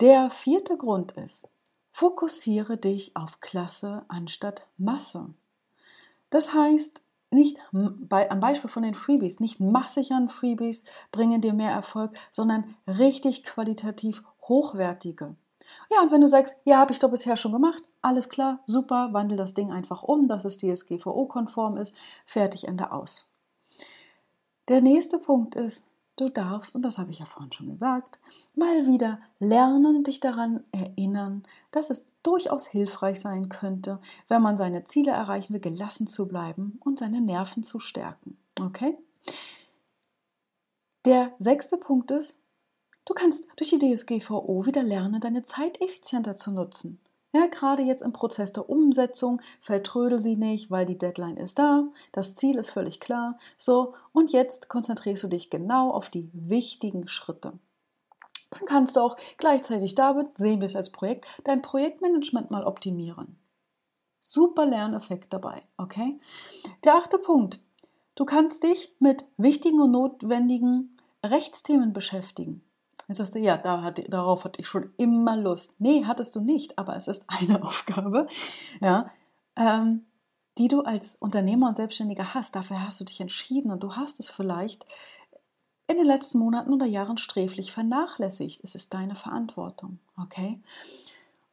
Der 0.00 0.30
vierte 0.30 0.76
Grund 0.76 1.12
ist, 1.12 1.48
fokussiere 1.90 2.76
dich 2.76 3.16
auf 3.16 3.40
Klasse 3.40 4.04
anstatt 4.08 4.68
Masse. 4.76 5.34
Das 6.30 6.54
heißt, 6.54 7.02
nicht 7.30 7.58
bei, 7.72 8.30
am 8.30 8.40
Beispiel 8.40 8.70
von 8.70 8.82
den 8.82 8.94
Freebies, 8.94 9.40
nicht 9.40 9.60
massig 9.60 10.12
an 10.12 10.28
Freebies 10.28 10.84
bringen 11.12 11.40
dir 11.40 11.52
mehr 11.52 11.70
Erfolg, 11.70 12.12
sondern 12.32 12.74
richtig 12.86 13.44
qualitativ 13.44 14.22
hochwertige. 14.42 15.36
Ja, 15.90 16.02
und 16.02 16.12
wenn 16.12 16.20
du 16.20 16.28
sagst, 16.28 16.56
ja, 16.64 16.78
habe 16.78 16.92
ich 16.92 16.98
doch 16.98 17.10
bisher 17.10 17.36
schon 17.36 17.52
gemacht, 17.52 17.82
alles 18.00 18.28
klar, 18.28 18.60
super, 18.66 19.12
wandel 19.12 19.36
das 19.36 19.54
Ding 19.54 19.70
einfach 19.70 20.02
um, 20.02 20.28
dass 20.28 20.44
es 20.44 20.56
DSGVO-konform 20.56 21.76
ist, 21.76 21.94
fertig, 22.26 22.66
Ende 22.66 22.92
aus. 22.92 23.30
Der 24.68 24.80
nächste 24.80 25.18
Punkt 25.18 25.54
ist, 25.54 25.84
du 26.20 26.28
darfst, 26.28 26.74
und 26.74 26.82
das 26.82 26.98
habe 26.98 27.10
ich 27.10 27.18
ja 27.18 27.24
vorhin 27.24 27.52
schon 27.52 27.70
gesagt, 27.70 28.18
mal 28.54 28.86
wieder 28.86 29.20
lernen 29.38 30.04
dich 30.04 30.20
daran 30.20 30.64
erinnern, 30.72 31.42
dass 31.70 31.90
es 31.90 32.06
durchaus 32.22 32.66
hilfreich 32.66 33.20
sein 33.20 33.48
könnte, 33.48 34.00
wenn 34.28 34.42
man 34.42 34.56
seine 34.56 34.84
Ziele 34.84 35.12
erreichen 35.12 35.54
will, 35.54 35.60
gelassen 35.60 36.06
zu 36.06 36.28
bleiben 36.28 36.78
und 36.84 36.98
seine 36.98 37.20
Nerven 37.20 37.62
zu 37.62 37.78
stärken. 37.78 38.36
Okay? 38.60 38.96
Der 41.06 41.32
sechste 41.38 41.76
Punkt 41.76 42.10
ist, 42.10 42.36
du 43.04 43.14
kannst 43.14 43.48
durch 43.56 43.70
die 43.70 43.78
DSGVO 43.78 44.66
wieder 44.66 44.82
lernen, 44.82 45.20
deine 45.20 45.42
Zeit 45.42 45.80
effizienter 45.80 46.36
zu 46.36 46.50
nutzen. 46.50 47.00
Ja, 47.32 47.46
gerade 47.46 47.82
jetzt 47.82 48.00
im 48.00 48.12
Prozess 48.12 48.54
der 48.54 48.70
Umsetzung 48.70 49.42
vertrödel 49.60 50.18
sie 50.18 50.36
nicht, 50.36 50.70
weil 50.70 50.86
die 50.86 50.96
Deadline 50.96 51.36
ist 51.36 51.58
da, 51.58 51.84
das 52.12 52.36
Ziel 52.36 52.56
ist 52.56 52.70
völlig 52.70 53.00
klar. 53.00 53.38
So, 53.58 53.94
und 54.12 54.32
jetzt 54.32 54.68
konzentrierst 54.68 55.24
du 55.24 55.28
dich 55.28 55.50
genau 55.50 55.90
auf 55.90 56.08
die 56.08 56.30
wichtigen 56.32 57.06
Schritte. 57.06 57.52
Dann 58.50 58.64
kannst 58.64 58.96
du 58.96 59.00
auch 59.00 59.16
gleichzeitig 59.36 59.94
damit, 59.94 60.38
sehen 60.38 60.60
wir 60.60 60.66
es 60.66 60.76
als 60.76 60.90
Projekt, 60.90 61.26
dein 61.44 61.60
Projektmanagement 61.60 62.50
mal 62.50 62.64
optimieren. 62.64 63.38
Super 64.20 64.64
Lerneffekt 64.64 65.32
dabei, 65.32 65.62
okay? 65.76 66.18
Der 66.84 66.94
achte 66.94 67.18
Punkt. 67.18 67.60
Du 68.14 68.24
kannst 68.24 68.62
dich 68.62 68.94
mit 68.98 69.24
wichtigen 69.36 69.80
und 69.80 69.90
notwendigen 69.90 70.98
Rechtsthemen 71.24 71.92
beschäftigen. 71.92 72.62
Jetzt 73.08 73.18
sagst 73.18 73.34
du, 73.34 73.38
ja, 73.38 73.56
da 73.56 73.82
hatte, 73.82 74.02
darauf 74.02 74.44
hatte 74.44 74.60
ich 74.60 74.68
schon 74.68 74.92
immer 74.98 75.36
Lust. 75.36 75.80
Nee, 75.80 76.04
hattest 76.04 76.36
du 76.36 76.40
nicht, 76.40 76.78
aber 76.78 76.94
es 76.94 77.08
ist 77.08 77.24
eine 77.28 77.62
Aufgabe, 77.64 78.26
ja, 78.80 79.10
ähm, 79.56 80.04
die 80.58 80.68
du 80.68 80.82
als 80.82 81.16
Unternehmer 81.16 81.68
und 81.68 81.76
Selbstständiger 81.76 82.34
hast. 82.34 82.54
Dafür 82.54 82.84
hast 82.84 83.00
du 83.00 83.04
dich 83.04 83.20
entschieden 83.20 83.70
und 83.70 83.82
du 83.82 83.96
hast 83.96 84.20
es 84.20 84.30
vielleicht 84.30 84.86
in 85.86 85.96
den 85.96 86.06
letzten 86.06 86.38
Monaten 86.38 86.72
oder 86.72 86.84
Jahren 86.84 87.16
sträflich 87.16 87.72
vernachlässigt. 87.72 88.62
Es 88.62 88.74
ist 88.74 88.92
deine 88.92 89.14
Verantwortung, 89.14 89.98
okay? 90.20 90.60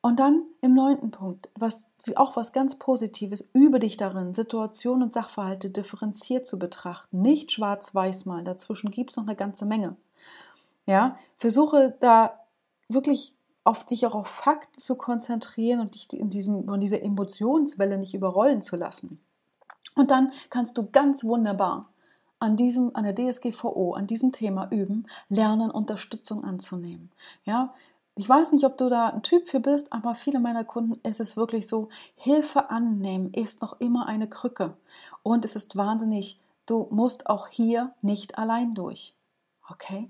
Und 0.01 0.19
dann 0.19 0.43
im 0.61 0.73
neunten 0.73 1.11
Punkt, 1.11 1.49
was 1.55 1.85
auch 2.15 2.35
was 2.35 2.51
ganz 2.51 2.77
Positives, 2.77 3.49
übe 3.53 3.79
dich 3.79 3.95
darin, 3.97 4.33
Situationen 4.33 5.03
und 5.03 5.13
Sachverhalte 5.13 5.69
differenziert 5.69 6.45
zu 6.45 6.59
betrachten, 6.59 7.21
nicht 7.21 7.51
schwarz-weiß 7.53 8.25
mal. 8.25 8.43
Dazwischen 8.43 8.91
gibt 8.91 9.11
es 9.11 9.17
noch 9.17 9.25
eine 9.25 9.35
ganze 9.35 9.65
Menge. 9.65 9.95
Ja, 10.85 11.17
versuche 11.37 11.95
da 11.99 12.39
wirklich 12.87 13.33
auf 13.63 13.83
dich 13.83 14.05
auch 14.05 14.13
auf 14.13 14.27
Fakten 14.27 14.79
zu 14.79 14.95
konzentrieren 14.95 15.79
und 15.79 15.95
dich 15.95 16.13
in 16.13 16.29
diesem, 16.29 16.65
von 16.65 16.79
dieser 16.79 17.01
Emotionswelle 17.01 17.97
nicht 17.97 18.13
überrollen 18.13 18.61
zu 18.61 18.75
lassen. 18.75 19.19
Und 19.95 20.11
dann 20.11 20.31
kannst 20.49 20.77
du 20.77 20.89
ganz 20.91 21.23
wunderbar 21.23 21.89
an 22.39 22.57
diesem, 22.57 22.95
an 22.95 23.03
der 23.03 23.15
DSGVO, 23.15 23.93
an 23.93 24.07
diesem 24.07 24.31
Thema 24.31 24.69
üben, 24.71 25.07
lernen, 25.29 25.71
Unterstützung 25.71 26.43
anzunehmen. 26.43 27.11
Ja, 27.45 27.73
Ich 28.17 28.29
weiß 28.29 28.53
nicht, 28.53 28.63
ob 28.65 28.77
du 28.77 28.87
da 28.87 29.07
ein 29.07 29.23
Typ 29.23 29.47
für 29.47 29.59
bist, 29.59 29.91
aber 29.91 30.15
viele 30.15 30.39
meiner 30.39 30.63
Kunden 30.63 30.97
ist 31.03 31.19
es 31.19 31.35
wirklich 31.35 31.67
so, 31.67 31.89
Hilfe 32.15 32.69
annehmen 32.69 33.33
ist 33.33 33.61
noch 33.61 33.81
immer 33.81 34.05
eine 34.07 34.29
Krücke. 34.29 34.77
Und 35.21 35.43
es 35.43 35.57
ist 35.57 35.75
wahnsinnig, 35.75 36.39
du 36.65 36.87
musst 36.91 37.27
auch 37.27 37.47
hier 37.49 37.93
nicht 38.01 38.37
allein 38.37 38.73
durch. 38.73 39.13
Okay? 39.69 40.09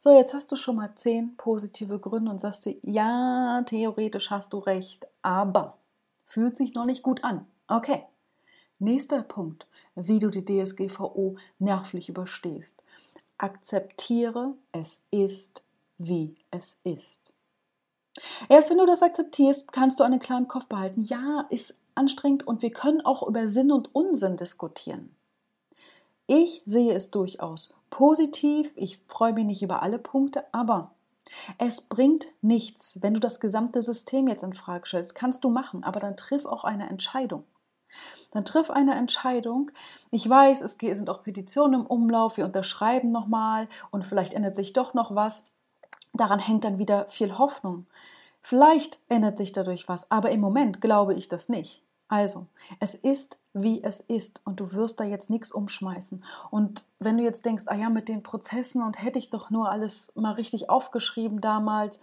So, 0.00 0.12
jetzt 0.12 0.32
hast 0.32 0.52
du 0.52 0.56
schon 0.56 0.76
mal 0.76 0.94
zehn 0.94 1.36
positive 1.36 1.98
Gründe 1.98 2.30
und 2.30 2.40
sagst 2.40 2.66
dir, 2.66 2.76
ja, 2.82 3.62
theoretisch 3.66 4.30
hast 4.30 4.52
du 4.52 4.58
recht, 4.58 5.08
aber 5.22 5.76
fühlt 6.24 6.56
sich 6.56 6.74
noch 6.74 6.84
nicht 6.84 7.02
gut 7.02 7.24
an. 7.24 7.46
Okay. 7.66 8.04
Nächster 8.78 9.22
Punkt, 9.22 9.66
wie 9.96 10.20
du 10.20 10.30
die 10.30 10.44
DSGVO 10.44 11.36
nervlich 11.58 12.08
überstehst. 12.08 12.84
Akzeptiere, 13.38 14.54
es 14.70 15.00
ist, 15.10 15.64
wie 15.98 16.36
es 16.52 16.78
ist. 16.84 17.32
Erst 18.48 18.70
wenn 18.70 18.78
du 18.78 18.86
das 18.86 19.02
akzeptierst, 19.02 19.72
kannst 19.72 19.98
du 19.98 20.04
einen 20.04 20.20
klaren 20.20 20.46
Kopf 20.46 20.66
behalten. 20.66 21.02
Ja, 21.02 21.46
ist 21.50 21.74
anstrengend 21.96 22.46
und 22.46 22.62
wir 22.62 22.70
können 22.70 23.00
auch 23.00 23.26
über 23.26 23.48
Sinn 23.48 23.72
und 23.72 23.92
Unsinn 23.96 24.36
diskutieren. 24.36 25.12
Ich 26.30 26.60
sehe 26.66 26.92
es 26.92 27.10
durchaus 27.10 27.74
positiv. 27.88 28.70
Ich 28.76 28.98
freue 29.06 29.32
mich 29.32 29.46
nicht 29.46 29.62
über 29.62 29.82
alle 29.82 29.98
Punkte, 29.98 30.44
aber 30.52 30.90
es 31.56 31.80
bringt 31.80 32.26
nichts, 32.42 32.98
wenn 33.00 33.14
du 33.14 33.20
das 33.20 33.40
gesamte 33.40 33.80
System 33.80 34.28
jetzt 34.28 34.42
in 34.42 34.52
Frage 34.52 34.86
stellst. 34.86 35.14
Kannst 35.14 35.42
du 35.42 35.48
machen, 35.48 35.84
aber 35.84 36.00
dann 36.00 36.18
triff 36.18 36.44
auch 36.44 36.64
eine 36.64 36.90
Entscheidung. 36.90 37.44
Dann 38.30 38.44
triff 38.44 38.70
eine 38.70 38.94
Entscheidung. 38.94 39.70
Ich 40.10 40.28
weiß, 40.28 40.60
es 40.60 40.72
sind 40.78 41.08
auch 41.08 41.22
Petitionen 41.22 41.80
im 41.80 41.86
Umlauf, 41.86 42.36
wir 42.36 42.44
unterschreiben 42.44 43.10
nochmal 43.10 43.66
und 43.90 44.06
vielleicht 44.06 44.34
ändert 44.34 44.54
sich 44.54 44.74
doch 44.74 44.92
noch 44.92 45.14
was. 45.14 45.44
Daran 46.12 46.40
hängt 46.40 46.64
dann 46.64 46.78
wieder 46.78 47.06
viel 47.06 47.38
Hoffnung. 47.38 47.86
Vielleicht 48.42 48.98
ändert 49.08 49.38
sich 49.38 49.52
dadurch 49.52 49.88
was, 49.88 50.10
aber 50.10 50.30
im 50.30 50.40
Moment 50.40 50.82
glaube 50.82 51.14
ich 51.14 51.28
das 51.28 51.48
nicht. 51.48 51.82
Also, 52.08 52.46
es 52.80 52.94
ist, 52.94 53.38
wie 53.52 53.82
es 53.84 54.00
ist 54.00 54.40
und 54.46 54.60
du 54.60 54.72
wirst 54.72 54.98
da 54.98 55.04
jetzt 55.04 55.28
nichts 55.28 55.52
umschmeißen. 55.52 56.24
Und 56.50 56.84
wenn 56.98 57.18
du 57.18 57.22
jetzt 57.22 57.44
denkst, 57.44 57.64
ah 57.66 57.74
ja, 57.74 57.90
mit 57.90 58.08
den 58.08 58.22
Prozessen 58.22 58.82
und 58.82 59.00
hätte 59.02 59.18
ich 59.18 59.28
doch 59.28 59.50
nur 59.50 59.70
alles 59.70 60.10
mal 60.14 60.32
richtig 60.32 60.70
aufgeschrieben 60.70 61.42
damals 61.42 62.00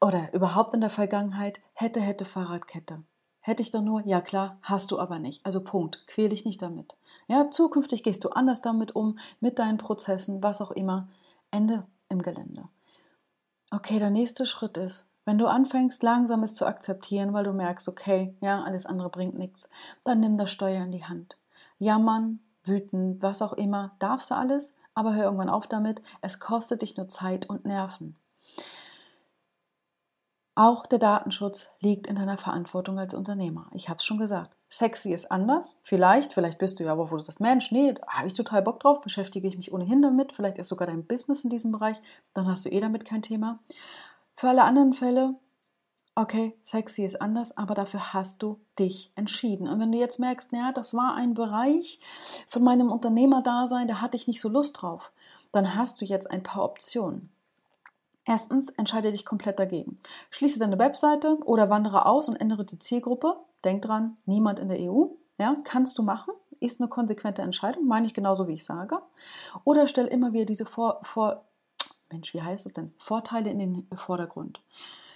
oder 0.00 0.32
überhaupt 0.32 0.74
in 0.74 0.80
der 0.80 0.90
Vergangenheit, 0.90 1.60
hätte, 1.74 2.00
hätte 2.00 2.24
Fahrradkette. 2.24 3.02
Hätte 3.40 3.62
ich 3.62 3.70
doch 3.70 3.82
nur, 3.82 4.04
ja 4.06 4.20
klar, 4.20 4.58
hast 4.62 4.90
du 4.90 4.98
aber 4.98 5.18
nicht. 5.18 5.44
Also 5.44 5.60
Punkt, 5.62 6.06
quäl 6.06 6.28
dich 6.28 6.44
nicht 6.44 6.62
damit. 6.62 6.94
Ja, 7.26 7.50
zukünftig 7.50 8.04
gehst 8.04 8.24
du 8.24 8.30
anders 8.30 8.60
damit 8.60 8.94
um, 8.94 9.18
mit 9.40 9.58
deinen 9.58 9.78
Prozessen, 9.78 10.42
was 10.42 10.60
auch 10.60 10.70
immer. 10.70 11.08
Ende 11.50 11.86
im 12.08 12.22
Gelände. 12.22 12.68
Okay, 13.70 13.98
der 13.98 14.10
nächste 14.10 14.46
Schritt 14.46 14.76
ist, 14.76 15.06
wenn 15.26 15.38
du 15.38 15.46
anfängst, 15.46 16.02
langsam 16.02 16.42
es 16.44 16.54
zu 16.54 16.64
akzeptieren, 16.64 17.34
weil 17.34 17.44
du 17.44 17.52
merkst, 17.52 17.88
okay, 17.88 18.34
ja, 18.40 18.62
alles 18.62 18.86
andere 18.86 19.10
bringt 19.10 19.36
nichts, 19.36 19.68
dann 20.04 20.20
nimm 20.20 20.38
das 20.38 20.50
Steuer 20.50 20.82
in 20.84 20.92
die 20.92 21.04
Hand. 21.04 21.36
Jammern, 21.78 22.38
wüten, 22.64 23.20
was 23.20 23.42
auch 23.42 23.52
immer, 23.52 23.94
darfst 23.98 24.30
du 24.30 24.36
alles, 24.36 24.74
aber 24.94 25.14
hör 25.14 25.24
irgendwann 25.24 25.50
auf 25.50 25.66
damit. 25.66 26.00
Es 26.22 26.40
kostet 26.40 26.82
dich 26.82 26.96
nur 26.96 27.08
Zeit 27.08 27.50
und 27.50 27.66
Nerven. 27.66 28.16
Auch 30.54 30.86
der 30.86 30.98
Datenschutz 30.98 31.76
liegt 31.80 32.06
in 32.06 32.16
deiner 32.16 32.38
Verantwortung 32.38 32.98
als 32.98 33.12
Unternehmer. 33.12 33.66
Ich 33.74 33.90
habe 33.90 33.98
es 33.98 34.06
schon 34.06 34.16
gesagt. 34.16 34.56
Sexy 34.70 35.12
ist 35.12 35.30
anders. 35.30 35.78
Vielleicht, 35.82 36.32
vielleicht 36.32 36.58
bist 36.58 36.80
du 36.80 36.84
ja, 36.84 36.92
aber 36.92 37.10
wo 37.10 37.16
du 37.16 37.22
sagst, 37.22 37.40
Mensch, 37.40 37.70
nee, 37.72 37.94
habe 38.08 38.28
ich 38.28 38.32
total 38.32 38.62
Bock 38.62 38.80
drauf, 38.80 39.02
beschäftige 39.02 39.46
ich 39.46 39.58
mich 39.58 39.72
ohnehin 39.72 40.00
damit. 40.00 40.32
Vielleicht 40.32 40.56
ist 40.56 40.68
sogar 40.68 40.86
dein 40.86 41.06
Business 41.06 41.44
in 41.44 41.50
diesem 41.50 41.72
Bereich, 41.72 42.00
dann 42.32 42.46
hast 42.46 42.64
du 42.64 42.70
eh 42.70 42.80
damit 42.80 43.04
kein 43.04 43.20
Thema. 43.20 43.58
Für 44.36 44.50
alle 44.50 44.64
anderen 44.64 44.92
Fälle, 44.92 45.34
okay, 46.14 46.54
sexy 46.62 47.04
ist 47.04 47.22
anders, 47.22 47.56
aber 47.56 47.74
dafür 47.74 48.12
hast 48.12 48.42
du 48.42 48.60
dich 48.78 49.10
entschieden. 49.14 49.66
Und 49.66 49.80
wenn 49.80 49.92
du 49.92 49.98
jetzt 49.98 50.20
merkst, 50.20 50.52
naja, 50.52 50.72
das 50.72 50.92
war 50.92 51.14
ein 51.14 51.32
Bereich 51.32 52.00
von 52.46 52.62
meinem 52.62 52.92
Unternehmerdasein, 52.92 53.88
da 53.88 54.02
hatte 54.02 54.16
ich 54.16 54.28
nicht 54.28 54.42
so 54.42 54.50
Lust 54.50 54.82
drauf, 54.82 55.10
dann 55.52 55.74
hast 55.74 56.02
du 56.02 56.04
jetzt 56.04 56.30
ein 56.30 56.42
paar 56.42 56.64
Optionen. 56.64 57.30
Erstens, 58.26 58.68
entscheide 58.70 59.10
dich 59.10 59.24
komplett 59.24 59.58
dagegen. 59.58 59.98
Schließe 60.28 60.58
deine 60.58 60.78
Webseite 60.78 61.38
oder 61.44 61.70
wandere 61.70 62.04
aus 62.04 62.28
und 62.28 62.36
ändere 62.36 62.64
die 62.64 62.78
Zielgruppe. 62.78 63.36
Denk 63.64 63.82
dran, 63.82 64.18
niemand 64.26 64.58
in 64.58 64.68
der 64.68 64.80
EU. 64.80 65.06
Ja, 65.38 65.56
kannst 65.64 65.96
du 65.96 66.02
machen, 66.02 66.34
ist 66.60 66.80
eine 66.80 66.88
konsequente 66.88 67.40
Entscheidung, 67.40 67.86
meine 67.86 68.06
ich 68.06 68.14
genauso, 68.14 68.48
wie 68.48 68.54
ich 68.54 68.64
sage. 68.64 68.98
Oder 69.64 69.86
stell 69.86 70.06
immer 70.06 70.34
wieder 70.34 70.44
diese 70.44 70.66
Vor, 70.66 71.00
Vor 71.04 71.45
Mensch, 72.10 72.34
wie 72.34 72.42
heißt 72.42 72.66
es 72.66 72.72
denn? 72.72 72.92
Vorteile 72.98 73.50
in 73.50 73.58
den 73.58 73.88
Vordergrund. 73.96 74.60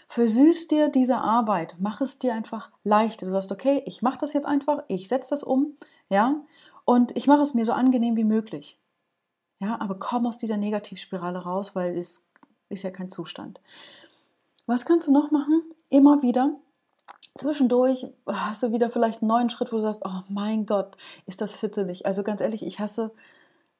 Versüß 0.08 0.68
dir 0.68 0.88
diese 0.88 1.18
Arbeit, 1.18 1.76
mach 1.78 2.00
es 2.00 2.18
dir 2.18 2.34
einfach 2.34 2.70
leichter. 2.82 3.26
Du 3.26 3.32
sagst, 3.32 3.52
okay, 3.52 3.82
ich 3.86 4.02
mache 4.02 4.18
das 4.18 4.32
jetzt 4.32 4.46
einfach, 4.46 4.82
ich 4.88 5.08
setze 5.08 5.30
das 5.30 5.44
um, 5.44 5.76
ja, 6.08 6.34
und 6.84 7.16
ich 7.16 7.28
mache 7.28 7.42
es 7.42 7.54
mir 7.54 7.64
so 7.64 7.72
angenehm 7.72 8.16
wie 8.16 8.24
möglich. 8.24 8.76
Ja, 9.60 9.80
aber 9.80 9.98
komm 9.98 10.26
aus 10.26 10.38
dieser 10.38 10.56
Negativspirale 10.56 11.38
raus, 11.38 11.76
weil 11.76 11.96
es 11.96 12.22
ist 12.70 12.82
ja 12.82 12.90
kein 12.90 13.10
Zustand. 13.10 13.60
Was 14.66 14.84
kannst 14.84 15.06
du 15.06 15.12
noch 15.12 15.30
machen? 15.30 15.62
Immer 15.90 16.22
wieder 16.22 16.56
zwischendurch 17.38 18.06
hast 18.26 18.62
du 18.62 18.72
wieder 18.72 18.90
vielleicht 18.90 19.22
einen 19.22 19.28
neuen 19.28 19.50
Schritt, 19.50 19.72
wo 19.72 19.76
du 19.76 19.82
sagst, 19.82 20.02
oh 20.04 20.22
mein 20.28 20.66
Gott, 20.66 20.96
ist 21.26 21.40
das 21.40 21.54
fitzelig. 21.54 22.06
Also 22.06 22.22
ganz 22.22 22.40
ehrlich, 22.40 22.64
ich 22.64 22.80
hasse, 22.80 23.12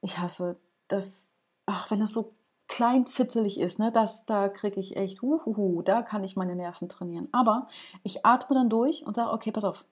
ich 0.00 0.18
hasse 0.18 0.56
das, 0.88 1.30
ach, 1.66 1.90
wenn 1.90 2.00
das 2.00 2.12
so 2.12 2.32
klein 2.70 3.06
fitzelig 3.06 3.60
ist, 3.60 3.78
ne, 3.78 3.92
das, 3.92 4.24
da 4.24 4.48
kriege 4.48 4.80
ich 4.80 4.96
echt, 4.96 5.20
huhuhu, 5.20 5.82
da 5.82 6.02
kann 6.02 6.24
ich 6.24 6.36
meine 6.36 6.56
Nerven 6.56 6.88
trainieren. 6.88 7.28
Aber 7.32 7.66
ich 8.04 8.24
atme 8.24 8.56
dann 8.56 8.70
durch 8.70 9.04
und 9.04 9.14
sage, 9.14 9.32
okay, 9.32 9.50
pass 9.50 9.64
auf. 9.64 9.84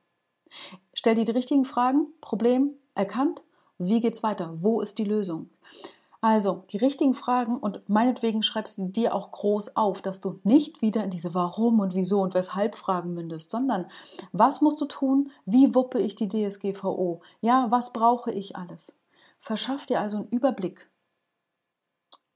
Stell 0.94 1.16
dir 1.16 1.26
die 1.26 1.32
richtigen 1.32 1.66
Fragen, 1.66 2.06
Problem 2.23 2.70
erkannt, 2.94 3.42
wie 3.78 4.00
geht's 4.00 4.23
weiter? 4.23 4.54
Wo 4.61 4.80
ist 4.80 4.99
die 4.99 5.04
Lösung? 5.04 5.50
Also, 6.20 6.64
die 6.70 6.78
richtigen 6.78 7.14
Fragen 7.14 7.58
und 7.58 7.88
meinetwegen 7.88 8.42
schreibst 8.42 8.78
du 8.78 8.88
dir 8.88 9.14
auch 9.14 9.30
groß 9.30 9.76
auf, 9.76 10.02
dass 10.02 10.20
du 10.20 10.40
nicht 10.42 10.82
wieder 10.82 11.04
in 11.04 11.11
diese 11.11 11.35
Warum 11.35 11.78
und 11.78 11.94
Wieso 11.94 12.23
und 12.23 12.35
Weshalb 12.35 12.76
Fragen 12.76 13.14
mündest, 13.14 13.50
sondern 13.50 13.87
was 14.32 14.61
musst 14.61 14.80
du 14.80 14.87
tun? 14.87 15.30
Wie 15.47 15.76
wuppe 15.76 16.00
ich 16.00 16.16
die 16.16 16.28
DSGVO? 16.28 17.20
Ja, 17.40 17.66
was 17.70 17.92
brauche 17.92 18.32
ich 18.32 18.56
alles? 18.56 18.97
Verschaff 19.38 19.87
dir 19.87 20.00
also 20.00 20.16
einen 20.16 20.28
Überblick 20.28 20.88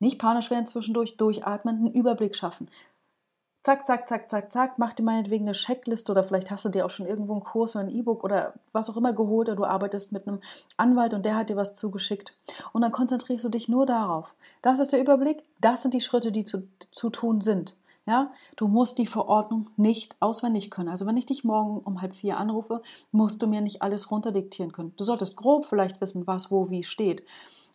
nicht 0.03 0.19
panisch 0.19 0.51
werden 0.51 0.67
zwischendurch, 0.67 1.17
durchatmen, 1.17 1.77
einen 1.77 1.95
Überblick 1.95 2.35
schaffen. 2.35 2.69
Zack, 3.63 3.87
zack, 3.87 4.09
zack, 4.09 4.29
zack, 4.29 4.51
zack, 4.51 4.77
mach 4.77 4.93
dir 4.93 5.05
meinetwegen 5.05 5.45
eine 5.45 5.53
Checkliste 5.53 6.11
oder 6.11 6.25
vielleicht 6.25 6.51
hast 6.51 6.65
du 6.65 6.69
dir 6.69 6.85
auch 6.85 6.91
schon 6.91 7.07
irgendwo 7.07 7.35
einen 7.35 7.45
Kurs 7.45 7.77
oder 7.77 7.85
ein 7.85 7.95
E-Book 7.95 8.25
oder 8.25 8.55
was 8.73 8.91
auch 8.91 8.97
immer 8.97 9.13
geholt 9.13 9.49
oder 9.49 9.57
du 9.57 9.65
arbeitest 9.65 10.11
mit 10.11 10.27
einem 10.27 10.41
Anwalt 10.77 11.15
und 11.15 11.25
der 11.25 11.37
hat 11.37 11.49
dir 11.49 11.57
was 11.57 11.75
zugeschickt. 11.75 12.37
Und 12.73 12.83
dann 12.83 12.91
konzentrierst 12.91 13.45
du 13.45 13.49
dich 13.49 13.69
nur 13.69 13.87
darauf. 13.87 14.35
Das 14.61 14.81
ist 14.81 14.91
der 14.91 15.01
Überblick, 15.01 15.45
das 15.61 15.83
sind 15.83 15.95
die 15.95 16.01
Schritte, 16.01 16.33
die 16.33 16.43
zu, 16.43 16.69
zu 16.91 17.09
tun 17.09 17.41
sind. 17.41 17.77
Ja, 18.05 18.33
du 18.57 18.67
musst 18.67 18.99
die 18.99 19.07
Verordnung 19.07 19.71
nicht 19.77 20.17
auswendig 20.19 20.73
können. 20.73 20.89
Also 20.89 21.07
wenn 21.07 21.17
ich 21.17 21.27
dich 21.27 21.45
morgen 21.45 21.79
um 21.79 22.03
halb 22.03 22.17
vier 22.17 22.39
anrufe, 22.39 22.83
musst 23.13 23.41
du 23.41 23.47
mir 23.47 23.61
nicht 23.61 23.81
alles 23.81 24.11
runterdiktieren 24.11 24.73
können. 24.73 24.93
Du 24.97 25.05
solltest 25.05 25.37
grob 25.37 25.67
vielleicht 25.67 26.01
wissen, 26.01 26.27
was 26.27 26.51
wo 26.51 26.69
wie 26.71 26.83
steht. 26.83 27.23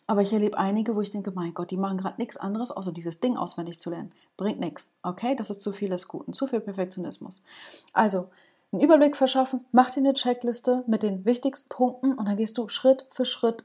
Aber 0.08 0.22
ich 0.22 0.32
erlebe 0.32 0.56
einige, 0.56 0.96
wo 0.96 1.02
ich 1.02 1.10
denke, 1.10 1.30
mein 1.32 1.52
Gott, 1.52 1.70
die 1.70 1.76
machen 1.76 1.98
gerade 1.98 2.18
nichts 2.18 2.38
anderes, 2.38 2.70
außer 2.70 2.92
dieses 2.92 3.20
Ding 3.20 3.36
auswendig 3.36 3.78
zu 3.78 3.90
lernen. 3.90 4.10
Bringt 4.38 4.58
nichts. 4.58 4.96
Okay, 5.02 5.36
das 5.36 5.50
ist 5.50 5.60
zu 5.60 5.70
viel 5.70 5.90
des 5.90 6.08
Guten, 6.08 6.32
zu 6.32 6.46
viel 6.46 6.60
Perfektionismus. 6.60 7.44
Also, 7.92 8.30
einen 8.72 8.80
Überblick 8.80 9.16
verschaffen, 9.16 9.66
mach 9.70 9.90
dir 9.90 10.00
eine 10.00 10.14
Checkliste 10.14 10.82
mit 10.86 11.02
den 11.02 11.26
wichtigsten 11.26 11.68
Punkten 11.68 12.14
und 12.14 12.26
dann 12.26 12.38
gehst 12.38 12.56
du 12.56 12.68
Schritt 12.68 13.06
für 13.10 13.26
Schritt 13.26 13.64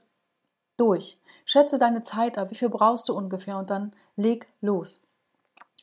durch. 0.75 1.17
Schätze 1.45 1.77
deine 1.77 2.01
Zeit 2.01 2.37
ab, 2.37 2.51
wie 2.51 2.55
viel 2.55 2.69
brauchst 2.69 3.07
du 3.07 3.13
ungefähr 3.15 3.57
und 3.57 3.69
dann 3.69 3.93
leg 4.17 4.47
los. 4.59 5.01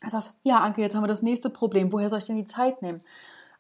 Du 0.02 0.10
sagst, 0.10 0.38
ja, 0.42 0.60
Anke, 0.60 0.82
jetzt 0.82 0.94
haben 0.94 1.02
wir 1.02 1.08
das 1.08 1.22
nächste 1.22 1.48
Problem. 1.48 1.90
Woher 1.90 2.10
soll 2.10 2.18
ich 2.18 2.26
denn 2.26 2.36
die 2.36 2.44
Zeit 2.44 2.82
nehmen? 2.82 3.00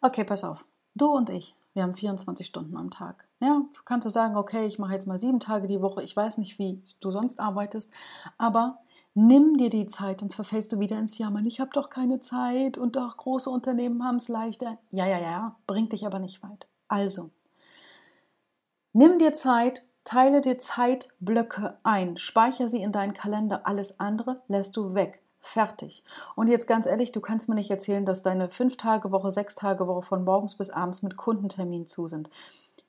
Okay, 0.02 0.24
pass 0.24 0.44
auf. 0.44 0.66
Du 0.94 1.06
und 1.06 1.30
ich, 1.30 1.54
wir 1.72 1.82
haben 1.82 1.94
24 1.94 2.46
Stunden 2.46 2.76
am 2.76 2.90
Tag. 2.90 3.28
Ja, 3.40 3.62
du 3.72 3.80
kannst 3.84 4.08
sagen, 4.08 4.36
okay, 4.36 4.66
ich 4.66 4.78
mache 4.78 4.92
jetzt 4.92 5.06
mal 5.06 5.18
sieben 5.18 5.40
Tage 5.40 5.66
die 5.66 5.80
Woche. 5.80 6.02
Ich 6.02 6.16
weiß 6.16 6.38
nicht, 6.38 6.58
wie 6.58 6.82
du 7.00 7.10
sonst 7.10 7.38
arbeitest, 7.38 7.92
aber 8.38 8.78
nimm 9.14 9.56
dir 9.56 9.70
die 9.70 9.86
Zeit, 9.86 10.20
sonst 10.20 10.34
verfällst 10.34 10.72
du 10.72 10.80
wieder 10.80 10.98
ins 10.98 11.18
Jammern. 11.18 11.46
Ich 11.46 11.60
habe 11.60 11.70
doch 11.72 11.90
keine 11.90 12.20
Zeit 12.20 12.76
und 12.76 12.96
doch 12.96 13.16
große 13.16 13.50
Unternehmen 13.50 14.04
haben 14.04 14.16
es 14.16 14.28
leichter. 14.28 14.78
Ja, 14.90 15.06
ja, 15.06 15.18
ja, 15.18 15.56
bringt 15.66 15.92
dich 15.92 16.06
aber 16.06 16.18
nicht 16.18 16.42
weit. 16.42 16.66
Also, 16.88 17.30
nimm 18.92 19.18
dir 19.18 19.32
Zeit, 19.32 19.86
teile 20.04 20.40
dir 20.40 20.58
Zeitblöcke 20.58 21.78
ein, 21.84 22.16
speichere 22.16 22.68
sie 22.68 22.82
in 22.82 22.92
deinen 22.92 23.14
Kalender. 23.14 23.66
Alles 23.66 24.00
andere 24.00 24.42
lässt 24.48 24.76
du 24.76 24.94
weg. 24.94 25.19
Fertig. 25.40 26.04
Und 26.36 26.48
jetzt 26.48 26.66
ganz 26.66 26.86
ehrlich, 26.86 27.12
du 27.12 27.20
kannst 27.20 27.48
mir 27.48 27.54
nicht 27.54 27.70
erzählen, 27.70 28.04
dass 28.04 28.22
deine 28.22 28.50
fünf 28.50 28.76
Tage 28.76 29.10
Woche, 29.10 29.30
sechs 29.30 29.54
Tage 29.54 29.86
Woche 29.86 30.02
von 30.02 30.24
morgens 30.24 30.56
bis 30.56 30.70
abends 30.70 31.02
mit 31.02 31.16
Kundentermin 31.16 31.86
zu 31.86 32.08
sind. 32.08 32.30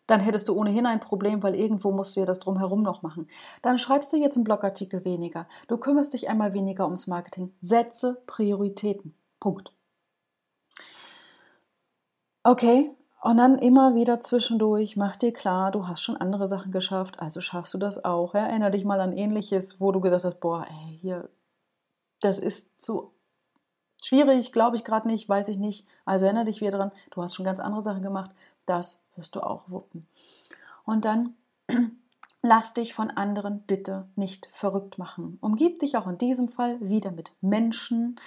Dann 0.05 0.19
hättest 0.19 0.49
du 0.49 0.53
ohnehin 0.53 0.85
ein 0.85 0.99
Problem, 0.99 1.41
weil 1.41 1.55
irgendwo 1.55 1.91
musst 1.91 2.15
du 2.15 2.19
ja 2.19 2.25
das 2.25 2.39
drumherum 2.39 2.81
noch 2.81 3.01
machen. 3.01 3.29
Dann 3.61 3.77
schreibst 3.77 4.11
du 4.11 4.17
jetzt 4.17 4.35
einen 4.35 4.43
Blogartikel 4.43 5.05
weniger. 5.05 5.47
Du 5.67 5.77
kümmerst 5.77 6.13
dich 6.13 6.29
einmal 6.29 6.53
weniger 6.53 6.85
ums 6.85 7.07
Marketing. 7.07 7.53
Setze 7.61 8.21
Prioritäten. 8.27 9.13
Punkt. 9.39 9.71
Okay, 12.43 12.91
und 13.21 13.37
dann 13.37 13.59
immer 13.59 13.93
wieder 13.93 14.19
zwischendurch, 14.19 14.97
mach 14.97 15.15
dir 15.15 15.31
klar, 15.31 15.71
du 15.71 15.87
hast 15.87 16.01
schon 16.01 16.17
andere 16.17 16.47
Sachen 16.47 16.71
geschafft, 16.71 17.19
also 17.19 17.39
schaffst 17.39 17.73
du 17.73 17.77
das 17.77 18.03
auch. 18.03 18.33
Ja? 18.33 18.47
Erinner 18.47 18.71
dich 18.71 18.83
mal 18.83 18.99
an 18.99 19.13
ähnliches, 19.13 19.79
wo 19.79 19.91
du 19.91 20.01
gesagt 20.01 20.25
hast, 20.25 20.39
boah, 20.39 20.65
ey, 20.67 20.97
hier, 21.01 21.29
das 22.21 22.39
ist 22.39 22.81
zu 22.81 23.11
schwierig, 24.01 24.51
glaube 24.51 24.75
ich 24.75 24.83
gerade 24.83 25.07
nicht, 25.07 25.27
weiß 25.29 25.47
ich 25.47 25.57
nicht. 25.57 25.85
Also 26.05 26.25
erinnere 26.25 26.45
dich 26.45 26.61
wieder 26.61 26.71
dran, 26.71 26.91
du 27.11 27.21
hast 27.21 27.35
schon 27.35 27.45
ganz 27.45 27.59
andere 27.59 27.81
Sachen 27.81 28.01
gemacht, 28.01 28.31
das 28.65 29.01
wirst 29.15 29.35
du 29.35 29.41
auch 29.41 29.69
wuppen. 29.69 30.07
Und 30.85 31.05
dann 31.05 31.35
lass 32.41 32.73
dich 32.73 32.93
von 32.93 33.11
anderen 33.11 33.59
bitte 33.61 34.07
nicht 34.15 34.49
verrückt 34.53 34.97
machen. 34.97 35.37
Umgib 35.41 35.79
dich 35.79 35.97
auch 35.97 36.07
in 36.07 36.17
diesem 36.17 36.47
Fall 36.47 36.77
wieder 36.81 37.11
mit 37.11 37.31
Menschen, 37.41 38.19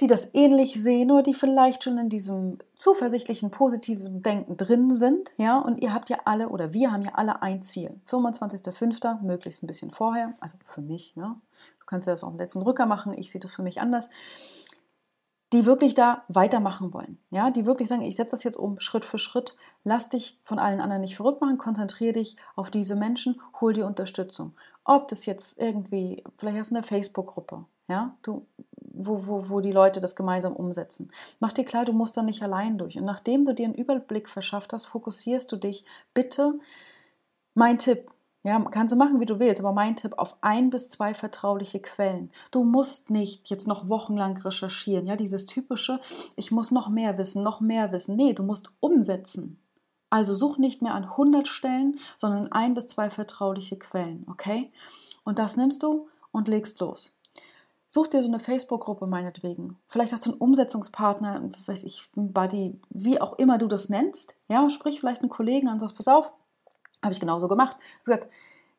die 0.00 0.06
das 0.06 0.32
ähnlich 0.34 0.80
sehen 0.80 1.10
oder 1.10 1.22
die 1.22 1.34
vielleicht 1.34 1.82
schon 1.82 1.98
in 1.98 2.08
diesem 2.08 2.58
zuversichtlichen, 2.76 3.50
positiven 3.50 4.22
Denken 4.22 4.56
drin 4.56 4.94
sind. 4.94 5.32
Ja, 5.38 5.58
und 5.58 5.80
ihr 5.80 5.92
habt 5.92 6.08
ja 6.08 6.18
alle 6.24 6.50
oder 6.50 6.72
wir 6.72 6.92
haben 6.92 7.02
ja 7.02 7.14
alle 7.14 7.42
ein 7.42 7.62
Ziel. 7.62 8.00
25.05., 8.08 9.22
möglichst 9.22 9.62
ein 9.62 9.66
bisschen 9.66 9.90
vorher, 9.90 10.34
also 10.40 10.56
für 10.66 10.82
mich. 10.82 11.14
Ja. 11.16 11.36
Du 11.88 11.90
kannst 11.90 12.06
ja 12.06 12.12
das 12.12 12.22
auch 12.22 12.30
im 12.30 12.36
letzten 12.36 12.60
Rücker 12.60 12.84
machen, 12.84 13.16
ich 13.16 13.30
sehe 13.30 13.40
das 13.40 13.54
für 13.54 13.62
mich 13.62 13.80
anders. 13.80 14.10
Die 15.54 15.64
wirklich 15.64 15.94
da 15.94 16.24
weitermachen 16.28 16.92
wollen. 16.92 17.18
Ja, 17.30 17.50
die 17.50 17.64
wirklich 17.64 17.88
sagen, 17.88 18.02
ich 18.02 18.16
setze 18.16 18.36
das 18.36 18.44
jetzt 18.44 18.58
um 18.58 18.78
Schritt 18.78 19.06
für 19.06 19.16
Schritt. 19.16 19.56
Lass 19.84 20.10
dich 20.10 20.38
von 20.44 20.58
allen 20.58 20.82
anderen 20.82 21.00
nicht 21.00 21.16
verrückt 21.16 21.40
machen, 21.40 21.56
konzentriere 21.56 22.12
dich 22.12 22.36
auf 22.56 22.68
diese 22.68 22.94
Menschen, 22.94 23.40
hol 23.58 23.72
dir 23.72 23.86
Unterstützung. 23.86 24.52
Ob 24.84 25.08
das 25.08 25.24
jetzt 25.24 25.58
irgendwie, 25.58 26.22
vielleicht 26.36 26.58
hast 26.58 26.70
du 26.72 26.74
eine 26.74 26.82
Facebook-Gruppe, 26.82 27.64
ja, 27.88 28.14
du 28.20 28.46
wo, 28.98 29.26
wo, 29.26 29.48
wo 29.48 29.60
die 29.60 29.72
Leute 29.72 30.02
das 30.02 30.14
gemeinsam 30.14 30.54
umsetzen. 30.54 31.10
Mach 31.40 31.52
dir 31.52 31.64
klar, 31.64 31.86
du 31.86 31.94
musst 31.94 32.18
da 32.18 32.22
nicht 32.22 32.42
allein 32.42 32.76
durch. 32.76 32.98
Und 32.98 33.06
nachdem 33.06 33.46
du 33.46 33.54
dir 33.54 33.64
einen 33.64 33.74
Überblick 33.74 34.28
verschafft 34.28 34.74
hast, 34.74 34.84
fokussierst 34.84 35.50
du 35.50 35.56
dich 35.56 35.86
bitte, 36.12 36.58
mein 37.54 37.78
Tipp, 37.78 38.10
ja, 38.44 38.58
kannst 38.70 38.92
du 38.92 38.96
machen, 38.96 39.20
wie 39.20 39.26
du 39.26 39.38
willst, 39.38 39.60
aber 39.60 39.72
mein 39.72 39.96
Tipp 39.96 40.14
auf 40.16 40.36
ein 40.40 40.70
bis 40.70 40.88
zwei 40.88 41.12
vertrauliche 41.12 41.80
Quellen. 41.80 42.30
Du 42.50 42.64
musst 42.64 43.10
nicht 43.10 43.50
jetzt 43.50 43.66
noch 43.66 43.88
wochenlang 43.88 44.36
recherchieren, 44.38 45.06
ja, 45.06 45.16
dieses 45.16 45.46
typische, 45.46 46.00
ich 46.36 46.50
muss 46.50 46.70
noch 46.70 46.88
mehr 46.88 47.18
wissen, 47.18 47.42
noch 47.42 47.60
mehr 47.60 47.92
wissen. 47.92 48.16
Nee, 48.16 48.32
du 48.32 48.42
musst 48.42 48.70
umsetzen. 48.80 49.58
Also 50.10 50.32
such 50.32 50.56
nicht 50.58 50.80
mehr 50.80 50.94
an 50.94 51.04
100 51.04 51.46
Stellen, 51.48 51.98
sondern 52.16 52.50
ein 52.52 52.74
bis 52.74 52.86
zwei 52.86 53.10
vertrauliche 53.10 53.78
Quellen, 53.78 54.24
okay? 54.30 54.72
Und 55.24 55.38
das 55.38 55.56
nimmst 55.56 55.82
du 55.82 56.08
und 56.30 56.48
legst 56.48 56.80
los. 56.80 57.18
Such 57.90 58.08
dir 58.08 58.22
so 58.22 58.28
eine 58.28 58.38
Facebook-Gruppe 58.38 59.06
meinetwegen. 59.06 59.78
Vielleicht 59.86 60.12
hast 60.12 60.26
du 60.26 60.30
einen 60.30 60.40
Umsetzungspartner, 60.40 61.50
weiß 61.66 61.84
ich, 61.84 62.08
ein 62.16 62.32
Buddy, 62.32 62.78
wie 62.90 63.20
auch 63.20 63.38
immer 63.38 63.56
du 63.56 63.66
das 63.66 63.88
nennst. 63.88 64.34
Ja, 64.48 64.68
sprich 64.68 65.00
vielleicht 65.00 65.22
einen 65.22 65.30
Kollegen 65.30 65.68
an 65.68 65.74
und 65.74 65.80
sagst, 65.80 65.96
pass 65.96 66.08
auf, 66.08 66.32
habe 67.02 67.12
ich 67.12 67.20
genauso 67.20 67.48
gemacht. 67.48 67.76
Ich 68.00 68.04
gesagt, 68.04 68.28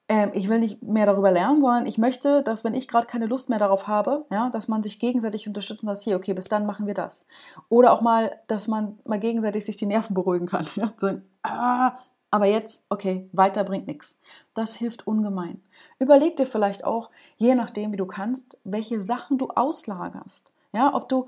äh, 0.09 0.29
ich 0.33 0.49
will 0.49 0.59
nicht 0.59 0.81
mehr 0.83 1.05
darüber 1.05 1.31
lernen, 1.31 1.61
sondern 1.61 1.85
ich 1.85 1.97
möchte, 1.97 2.43
dass 2.43 2.63
wenn 2.63 2.73
ich 2.73 2.87
gerade 2.87 3.07
keine 3.07 3.27
Lust 3.27 3.49
mehr 3.49 3.59
darauf 3.59 3.87
habe, 3.87 4.25
ja, 4.29 4.49
dass 4.49 4.67
man 4.67 4.83
sich 4.83 4.99
gegenseitig 4.99 5.47
unterstützt 5.47 5.83
und 5.83 5.89
sagt, 5.89 6.01
hier, 6.01 6.17
okay, 6.17 6.33
bis 6.33 6.49
dann 6.49 6.65
machen 6.65 6.87
wir 6.87 6.93
das. 6.93 7.25
Oder 7.69 7.93
auch 7.93 8.01
mal, 8.01 8.37
dass 8.47 8.67
man 8.67 8.99
mal 9.05 9.19
gegenseitig 9.19 9.63
sich 9.63 9.77
die 9.77 9.85
Nerven 9.85 10.13
beruhigen 10.13 10.47
kann. 10.47 10.67
Ja? 10.75 10.93
So, 10.97 11.21
ah, 11.43 11.97
aber 12.31 12.45
jetzt, 12.45 12.85
okay, 12.89 13.27
weiter 13.31 13.63
bringt 13.63 13.87
nichts. 13.87 14.19
Das 14.53 14.75
hilft 14.75 15.07
ungemein. 15.07 15.61
Überleg 15.97 16.37
dir 16.37 16.45
vielleicht 16.45 16.83
auch, 16.83 17.09
je 17.37 17.55
nachdem, 17.55 17.91
wie 17.91 17.97
du 17.97 18.05
kannst, 18.05 18.57
welche 18.63 19.01
Sachen 19.01 19.37
du 19.37 19.49
auslagerst. 19.49 20.53
Ja, 20.71 20.93
ob 20.93 21.09
du, 21.09 21.25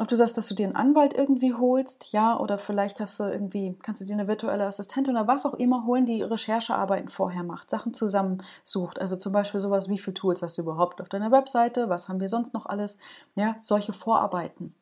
ob 0.00 0.08
du 0.08 0.16
sagst, 0.16 0.38
dass 0.38 0.48
du 0.48 0.54
dir 0.54 0.66
einen 0.66 0.76
Anwalt 0.76 1.14
irgendwie 1.14 1.54
holst, 1.54 2.12
ja, 2.12 2.38
oder 2.38 2.58
vielleicht 2.58 3.00
hast 3.00 3.20
du 3.20 3.24
irgendwie, 3.24 3.76
kannst 3.82 4.00
du 4.00 4.06
dir 4.06 4.14
eine 4.14 4.28
virtuelle 4.28 4.64
Assistentin 4.64 5.16
oder 5.16 5.26
was 5.26 5.46
auch 5.46 5.54
immer 5.54 5.84
holen, 5.84 6.06
die 6.06 6.22
Recherchearbeiten 6.22 7.08
vorher 7.08 7.42
macht, 7.42 7.70
Sachen 7.70 7.92
zusammensucht. 7.92 9.00
Also 9.00 9.16
zum 9.16 9.32
Beispiel 9.32 9.60
sowas, 9.60 9.88
wie 9.88 9.98
viele 9.98 10.14
Tools 10.14 10.42
hast 10.42 10.58
du 10.58 10.62
überhaupt 10.62 11.00
auf 11.00 11.08
deiner 11.08 11.30
Webseite, 11.30 11.88
was 11.88 12.08
haben 12.08 12.20
wir 12.20 12.28
sonst 12.28 12.54
noch 12.54 12.66
alles, 12.66 12.98
ja, 13.34 13.56
solche 13.60 13.92
Vorarbeiten. 13.92 14.74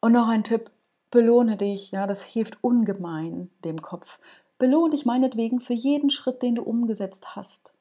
Und 0.00 0.12
noch 0.12 0.28
ein 0.28 0.44
Tipp, 0.44 0.70
Belohne 1.12 1.58
dich, 1.58 1.90
ja, 1.90 2.06
das 2.06 2.22
hilft 2.22 2.64
ungemein 2.64 3.50
dem 3.64 3.82
Kopf. 3.82 4.18
Belohne 4.58 4.92
dich 4.92 5.04
meinetwegen 5.04 5.60
für 5.60 5.74
jeden 5.74 6.08
Schritt, 6.08 6.40
den 6.42 6.54
du 6.54 6.62
umgesetzt 6.62 7.36
hast. 7.36 7.74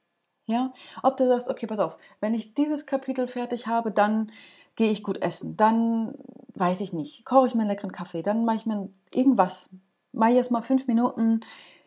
Ja, 0.48 0.74
ob 1.02 1.16
du 1.16 1.28
sagst, 1.28 1.48
okay, 1.48 1.66
pass 1.66 1.80
auf, 1.80 1.98
wenn 2.20 2.34
ich 2.34 2.56
dieses 2.56 2.86
Kapitel 2.86 3.30
fertig 3.30 3.68
habe, 3.68 3.90
dann 3.92 4.30
gehe 4.76 4.92
ich 4.92 5.04
gut 5.04 5.22
essen, 5.22 5.58
dann 5.58 6.16
weiß 6.56 6.82
ich 6.82 6.94
nicht, 6.94 7.26
koche 7.26 7.48
ich 7.48 7.56
mir 7.56 7.62
einen 7.62 7.70
leckeren 7.70 7.92
Kaffee, 7.92 8.22
dann 8.22 8.46
mache 8.46 8.58
ich 8.58 8.66
mir 8.66 8.90
irgendwas, 9.14 9.70
mache 10.12 10.34
erst 10.34 10.52
mal 10.52 10.62
fünf 10.62 10.88
Minuten 10.88 11.42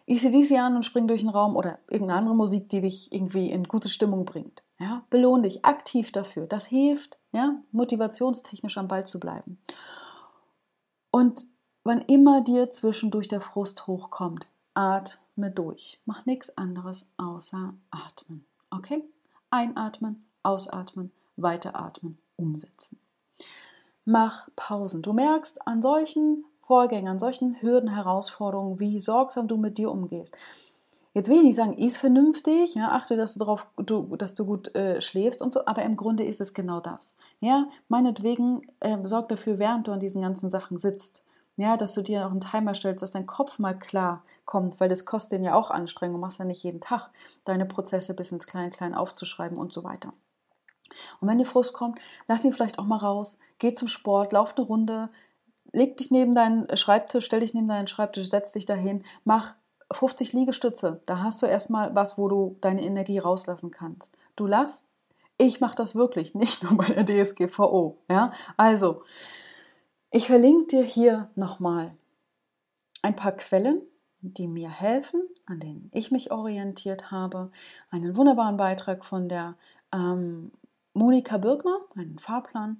ich 0.07 0.21
sehe 0.21 0.31
diese 0.31 0.61
an 0.61 0.77
und 0.77 0.85
springe 0.85 1.07
durch 1.07 1.23
den 1.23 1.31
Raum 1.31 1.57
oder 1.57 1.79
irgendeine 1.89 2.19
andere 2.19 2.35
Musik, 2.35 2.69
die 2.69 2.83
dich 2.83 3.11
irgendwie 3.13 3.51
in 3.51 3.65
gute 3.65 3.89
Stimmung 3.89 4.25
bringt. 4.25 4.63
Ja, 4.79 5.05
belohne 5.09 5.45
dich 5.45 5.65
aktiv 5.65 6.13
dafür. 6.13 6.47
Das 6.47 6.67
hilft, 6.67 7.19
ja, 7.33 7.57
motivationstechnisch 7.73 8.77
am 8.77 8.89
Ball 8.89 9.07
zu 9.07 9.19
bleiben. 9.19 9.59
Und 11.11 11.47
wann 11.85 12.03
immer 12.03 12.43
dir 12.43 12.71
zwischendurch 12.71 13.29
der 13.29 13.41
Frust 13.41 13.87
hochkommt, 13.87 14.47
atme 14.75 15.51
durch. 15.51 16.01
Mach 16.05 16.27
nichts 16.27 16.57
anderes 16.59 17.09
außer 17.17 17.73
atmen. 17.91 18.45
Okay? 18.71 19.03
Einatmen, 19.49 20.27
ausatmen, 20.43 21.13
weiteratmen, 21.37 22.19
umsetzen. 22.37 22.99
Mach 24.05 24.49
Pausen. 24.57 25.03
Du 25.03 25.13
merkst 25.13 25.67
an 25.67 25.81
solchen 25.81 26.45
Vorgängen, 26.67 27.09
an 27.09 27.19
solchen 27.19 27.61
Hürden, 27.61 27.89
Herausforderungen, 27.89 28.81
wie 28.81 29.01
sorgsam 29.01 29.49
du 29.49 29.57
mit 29.57 29.79
dir 29.79 29.91
umgehst. 29.91 30.37
Jetzt 31.15 31.29
will 31.29 31.39
ich 31.39 31.45
nicht 31.45 31.57
sagen, 31.57 31.75
ist 31.75 31.97
vernünftig, 31.97 32.75
ja, 32.75 32.91
achte, 32.91 33.17
dass 33.17 33.35
du 33.35 33.39
darauf, 33.39 33.69
du, 33.77 34.17
dass 34.17 34.35
du 34.35 34.45
gut 34.45 34.75
äh, 34.75 35.01
schläfst 35.01 35.43
und 35.43 35.53
so, 35.53 35.65
aber 35.65 35.85
im 35.85 35.97
Grunde 35.97 36.25
ist 36.25 36.41
es 36.41 36.55
genau 36.55 36.81
das. 36.81 37.17
Ja, 37.39 37.69
meinetwegen 37.89 38.63
äh, 38.81 38.99
sorg 39.05 39.29
dafür, 39.29 39.61
während 39.61 39.87
du 39.87 39.93
an 39.93 40.01
diesen 40.01 40.23
ganzen 40.23 40.49
Sachen 40.49 40.77
sitzt, 40.77 41.23
ja, 41.57 41.77
dass 41.77 41.95
du 41.95 42.03
dir 42.03 42.27
auch 42.27 42.33
einen 42.33 42.41
Timer 42.41 42.75
stellst, 42.75 43.01
dass 43.03 43.13
dein 43.13 43.27
Kopf 43.27 43.61
mal 43.61 43.79
klar 43.79 44.25
kommt, 44.45 44.81
weil 44.81 44.89
das 44.89 45.05
kostet 45.05 45.33
den 45.33 45.45
ja 45.45 45.55
auch 45.55 45.71
Anstrengung. 45.71 46.19
Machst 46.19 46.41
ja 46.41 46.45
nicht 46.45 46.65
jeden 46.65 46.81
Tag 46.81 47.11
deine 47.45 47.65
Prozesse 47.65 48.15
bis 48.15 48.33
ins 48.33 48.49
Klein-Klein 48.49 48.95
aufzuschreiben 48.95 49.57
und 49.57 49.73
so 49.73 49.85
weiter. 49.85 50.13
Und 51.21 51.29
wenn 51.29 51.39
dir 51.39 51.47
Frust 51.47 51.73
kommt, 51.73 51.99
lass 52.29 52.45
ihn 52.45 52.53
vielleicht 52.53 52.79
auch 52.79 52.85
mal 52.85 52.99
raus, 52.99 53.39
geh 53.59 53.73
zum 53.73 53.89
Sport, 53.89 54.33
lauf 54.33 54.57
eine 54.57 54.67
Runde, 54.67 55.09
leg 55.73 55.97
dich 55.97 56.11
neben 56.11 56.35
deinen 56.35 56.75
Schreibtisch, 56.77 57.25
stell 57.25 57.41
dich 57.41 57.55
neben 57.55 57.69
deinen 57.69 57.87
Schreibtisch, 57.87 58.29
setz 58.29 58.53
dich 58.53 58.65
dahin, 58.65 59.05
mach 59.25 59.55
50 59.91 60.33
Liegestütze, 60.33 61.03
da 61.07 61.23
hast 61.23 61.43
du 61.43 61.47
erstmal 61.47 61.95
was, 61.95 62.19
wo 62.19 62.29
du 62.29 62.57
deine 62.61 62.83
Energie 62.83 63.19
rauslassen 63.19 63.71
kannst. 63.71 64.17
Du 64.37 64.47
lachst, 64.47 64.89
ich 65.37 65.61
mache 65.61 65.77
das 65.77 65.95
wirklich, 65.95 66.35
nicht 66.35 66.63
nur 66.63 66.77
bei 66.77 66.87
der 66.87 67.05
DSGVO. 67.05 67.99
Ja? 68.09 68.33
Also, 68.57 69.03
ich 70.11 70.27
verlinke 70.27 70.77
dir 70.77 70.85
hier 70.85 71.29
nochmal 71.35 71.95
ein 73.03 73.17
paar 73.17 73.33
Quellen, 73.33 73.83
die 74.21 74.47
mir 74.47 74.71
helfen, 74.71 75.23
an 75.45 75.61
denen 75.61 75.91
ich 75.93 76.11
mich 76.11 76.31
orientiert 76.31 77.11
habe. 77.11 77.51
Einen 77.91 78.17
wunderbaren 78.17 78.57
Beitrag 78.57 79.05
von 79.05 79.29
der 79.29 79.57
ähm, 79.93 80.51
Monika 80.95 81.39
Birgner, 81.39 81.81
einen 81.95 82.19
Fahrplan, 82.19 82.79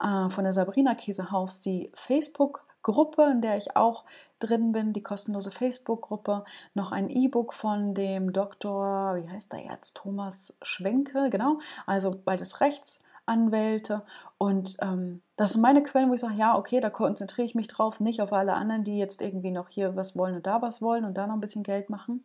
äh, 0.00 0.28
von 0.30 0.44
der 0.44 0.52
Sabrina 0.52 0.94
Käsehaus, 0.94 1.60
die 1.60 1.90
Facebook 1.94 2.66
Gruppe, 2.86 3.28
in 3.32 3.40
der 3.40 3.56
ich 3.56 3.74
auch 3.74 4.04
drin 4.38 4.70
bin, 4.70 4.92
die 4.92 5.02
kostenlose 5.02 5.50
Facebook-Gruppe, 5.50 6.44
noch 6.74 6.92
ein 6.92 7.10
E-Book 7.10 7.52
von 7.52 7.94
dem 7.94 8.32
Doktor, 8.32 9.16
wie 9.16 9.28
heißt 9.28 9.52
der 9.52 9.64
jetzt, 9.64 9.96
Thomas 9.96 10.54
Schwenke, 10.62 11.28
genau, 11.28 11.58
also 11.84 12.12
beides 12.12 12.60
Rechtsanwälte. 12.60 14.02
Und 14.38 14.76
ähm, 14.80 15.20
das 15.34 15.54
sind 15.54 15.62
meine 15.62 15.82
Quellen, 15.82 16.10
wo 16.10 16.14
ich 16.14 16.20
sage, 16.20 16.36
ja, 16.36 16.56
okay, 16.56 16.78
da 16.78 16.88
konzentriere 16.88 17.46
ich 17.46 17.56
mich 17.56 17.66
drauf, 17.66 17.98
nicht 17.98 18.22
auf 18.22 18.32
alle 18.32 18.54
anderen, 18.54 18.84
die 18.84 18.98
jetzt 18.98 19.20
irgendwie 19.20 19.50
noch 19.50 19.68
hier 19.68 19.96
was 19.96 20.14
wollen 20.14 20.36
und 20.36 20.46
da 20.46 20.62
was 20.62 20.80
wollen 20.80 21.04
und 21.04 21.14
da 21.14 21.26
noch 21.26 21.34
ein 21.34 21.40
bisschen 21.40 21.64
Geld 21.64 21.90
machen. 21.90 22.24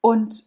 Und 0.00 0.44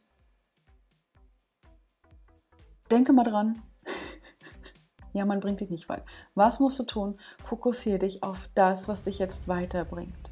denke 2.89 3.13
mal 3.13 3.23
dran, 3.23 3.61
ja, 5.13 5.25
man 5.25 5.39
bringt 5.39 5.59
dich 5.59 5.69
nicht 5.69 5.89
weit. 5.89 6.03
Was 6.35 6.59
musst 6.59 6.79
du 6.79 6.83
tun? 6.83 7.19
Fokussiere 7.43 7.99
dich 7.99 8.23
auf 8.23 8.49
das, 8.55 8.87
was 8.87 9.03
dich 9.03 9.19
jetzt 9.19 9.47
weiterbringt. 9.47 10.31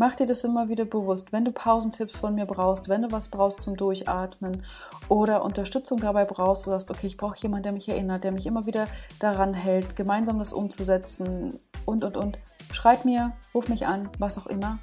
Mach 0.00 0.14
dir 0.14 0.26
das 0.26 0.44
immer 0.44 0.68
wieder 0.68 0.84
bewusst, 0.84 1.32
wenn 1.32 1.44
du 1.44 1.50
Pausentipps 1.50 2.16
von 2.16 2.36
mir 2.36 2.46
brauchst, 2.46 2.88
wenn 2.88 3.02
du 3.02 3.10
was 3.10 3.28
brauchst 3.28 3.60
zum 3.62 3.76
Durchatmen 3.76 4.62
oder 5.08 5.44
Unterstützung 5.44 5.98
dabei 5.98 6.24
brauchst, 6.24 6.66
du 6.66 6.70
sagst, 6.70 6.92
okay, 6.92 7.08
ich 7.08 7.16
brauche 7.16 7.36
jemanden, 7.38 7.64
der 7.64 7.72
mich 7.72 7.88
erinnert, 7.88 8.22
der 8.22 8.30
mich 8.30 8.46
immer 8.46 8.64
wieder 8.64 8.86
daran 9.18 9.54
hält, 9.54 9.96
gemeinsam 9.96 10.38
das 10.38 10.52
umzusetzen 10.52 11.58
und, 11.84 12.04
und, 12.04 12.16
und. 12.16 12.38
Schreib 12.72 13.04
mir, 13.04 13.32
ruf 13.52 13.68
mich 13.68 13.88
an, 13.88 14.08
was 14.20 14.38
auch 14.38 14.46
immer. 14.46 14.78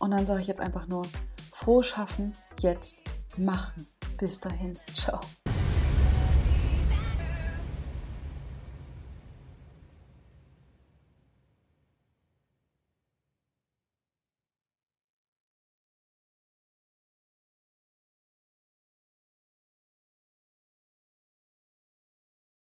Und 0.00 0.10
dann 0.10 0.26
sage 0.26 0.40
ich 0.40 0.48
jetzt 0.48 0.60
einfach 0.60 0.88
nur, 0.88 1.06
froh 1.52 1.82
schaffen, 1.82 2.34
jetzt 2.58 3.02
machen. 3.36 3.86
Bis 4.18 4.40
dahin, 4.40 4.76
ciao. 4.92 5.20